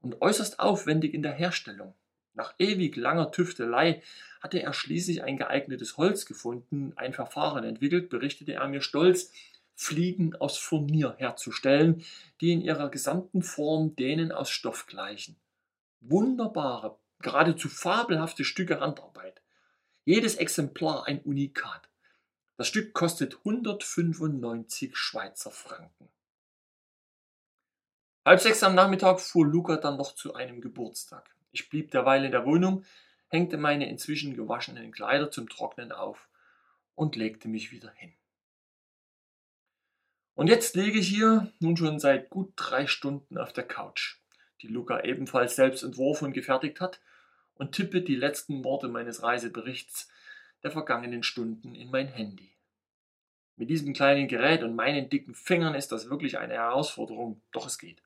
und 0.00 0.20
äußerst 0.20 0.60
aufwendig 0.60 1.14
in 1.14 1.22
der 1.22 1.32
Herstellung. 1.32 1.94
Nach 2.34 2.54
ewig 2.58 2.96
langer 2.96 3.30
Tüftelei 3.30 4.02
hatte 4.40 4.62
er 4.62 4.72
schließlich 4.72 5.22
ein 5.22 5.36
geeignetes 5.36 5.96
Holz 5.96 6.26
gefunden, 6.26 6.92
ein 6.96 7.12
Verfahren 7.12 7.64
entwickelt, 7.64 8.08
berichtete 8.08 8.54
er 8.54 8.68
mir 8.68 8.80
stolz, 8.80 9.32
Fliegen 9.74 10.34
aus 10.36 10.58
Furnier 10.58 11.14
herzustellen, 11.18 12.04
die 12.40 12.52
in 12.52 12.60
ihrer 12.60 12.90
gesamten 12.90 13.42
Form 13.42 13.96
denen 13.96 14.32
aus 14.32 14.50
Stoff 14.50 14.86
gleichen. 14.86 15.36
Wunderbare, 16.00 16.98
geradezu 17.20 17.68
fabelhafte 17.68 18.44
Stücke 18.44 18.80
Handarbeit. 18.80 19.40
Jedes 20.04 20.36
Exemplar 20.36 21.06
ein 21.06 21.20
Unikat. 21.20 21.88
Das 22.56 22.68
Stück 22.68 22.92
kostet 22.92 23.38
195 23.38 24.96
Schweizer 24.96 25.50
Franken. 25.50 26.08
Halb 28.24 28.40
sechs 28.40 28.62
am 28.62 28.74
Nachmittag 28.74 29.20
fuhr 29.20 29.46
Luca 29.46 29.76
dann 29.76 29.96
noch 29.96 30.14
zu 30.14 30.34
einem 30.34 30.60
Geburtstag. 30.60 31.34
Ich 31.50 31.68
blieb 31.68 31.90
derweil 31.90 32.24
in 32.24 32.30
der 32.30 32.46
Wohnung, 32.46 32.84
hängte 33.28 33.56
meine 33.56 33.88
inzwischen 33.88 34.36
gewaschenen 34.36 34.92
Kleider 34.92 35.30
zum 35.30 35.48
Trocknen 35.48 35.90
auf 35.90 36.28
und 36.94 37.16
legte 37.16 37.48
mich 37.48 37.72
wieder 37.72 37.90
hin. 37.92 38.12
Und 40.34 40.48
jetzt 40.48 40.76
liege 40.76 40.98
ich 40.98 41.08
hier 41.08 41.52
nun 41.60 41.76
schon 41.76 41.98
seit 41.98 42.30
gut 42.30 42.52
drei 42.56 42.86
Stunden 42.86 43.36
auf 43.36 43.52
der 43.52 43.66
Couch, 43.66 44.18
die 44.62 44.68
Luca 44.68 45.00
ebenfalls 45.02 45.56
selbst 45.56 45.82
entworfen 45.82 46.26
und 46.26 46.32
gefertigt 46.32 46.80
hat, 46.80 47.00
und 47.54 47.72
tippe 47.72 48.00
die 48.00 48.16
letzten 48.16 48.64
Worte 48.64 48.88
meines 48.88 49.22
Reiseberichts 49.22 50.08
der 50.62 50.70
vergangenen 50.70 51.22
Stunden 51.22 51.74
in 51.74 51.90
mein 51.90 52.08
Handy. 52.08 52.56
Mit 53.56 53.68
diesem 53.68 53.92
kleinen 53.92 54.26
Gerät 54.26 54.62
und 54.62 54.74
meinen 54.74 55.10
dicken 55.10 55.34
Fingern 55.34 55.74
ist 55.74 55.92
das 55.92 56.08
wirklich 56.08 56.38
eine 56.38 56.54
Herausforderung, 56.54 57.42
doch 57.52 57.66
es 57.66 57.78
geht. 57.78 58.02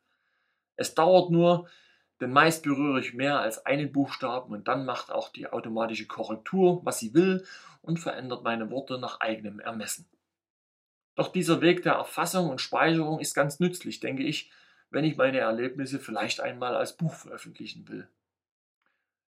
Es 0.74 0.94
dauert 0.94 1.30
nur, 1.30 1.68
denn 2.20 2.32
meist 2.32 2.64
berühre 2.64 3.00
ich 3.00 3.14
mehr 3.14 3.38
als 3.40 3.64
einen 3.64 3.92
Buchstaben 3.92 4.52
und 4.52 4.68
dann 4.68 4.84
macht 4.84 5.10
auch 5.10 5.30
die 5.30 5.46
automatische 5.46 6.06
Korrektur, 6.06 6.84
was 6.84 6.98
sie 6.98 7.14
will 7.14 7.46
und 7.82 8.00
verändert 8.00 8.42
meine 8.42 8.70
Worte 8.70 8.98
nach 8.98 9.20
eigenem 9.20 9.60
Ermessen. 9.60 10.06
Doch 11.16 11.33
dieser 11.33 11.61
Weg 11.62 11.83
der 11.83 11.94
Erfassung 11.94 12.50
und 12.50 12.61
Speicherung 12.61 13.18
ist 13.18 13.35
ganz 13.35 13.59
nützlich, 13.59 14.00
denke 14.00 14.22
ich, 14.22 14.50
wenn 14.90 15.05
ich 15.05 15.16
meine 15.16 15.38
Erlebnisse 15.38 15.98
vielleicht 15.98 16.40
einmal 16.40 16.76
als 16.76 16.94
Buch 16.96 17.14
veröffentlichen 17.14 17.88
will. 17.88 18.07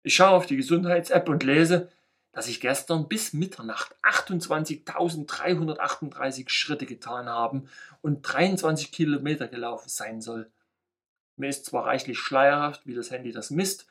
Ich 0.02 0.14
schaue 0.14 0.36
auf 0.36 0.44
die 0.46 0.56
Gesundheits-App 0.56 1.28
und 1.28 1.42
lese, 1.42 1.90
dass 2.32 2.46
ich 2.46 2.60
gestern 2.60 3.08
bis 3.08 3.32
Mitternacht 3.32 3.96
28.338 4.02 6.50
Schritte 6.50 6.84
getan 6.86 7.28
haben 7.28 7.68
und 8.00 8.22
23 8.22 8.92
Kilometer 8.92 9.48
gelaufen 9.48 9.88
sein 9.88 10.20
soll. 10.20 10.48
Mir 11.36 11.48
ist 11.48 11.64
zwar 11.64 11.86
reichlich 11.86 12.18
schleierhaft, 12.18 12.86
wie 12.86 12.94
das 12.94 13.10
Handy 13.10 13.32
das 13.32 13.50
misst, 13.50 13.88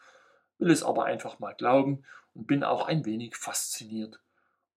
will 0.59 0.71
es 0.71 0.83
aber 0.83 1.03
einfach 1.05 1.39
mal 1.39 1.55
glauben 1.55 2.03
und 2.33 2.47
bin 2.47 2.63
auch 2.63 2.87
ein 2.87 3.03
wenig 3.05 3.35
fasziniert 3.35 4.21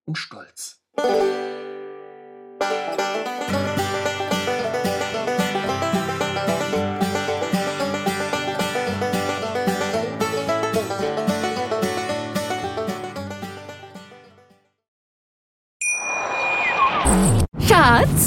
und 0.04 0.16
stolz. 0.16 0.82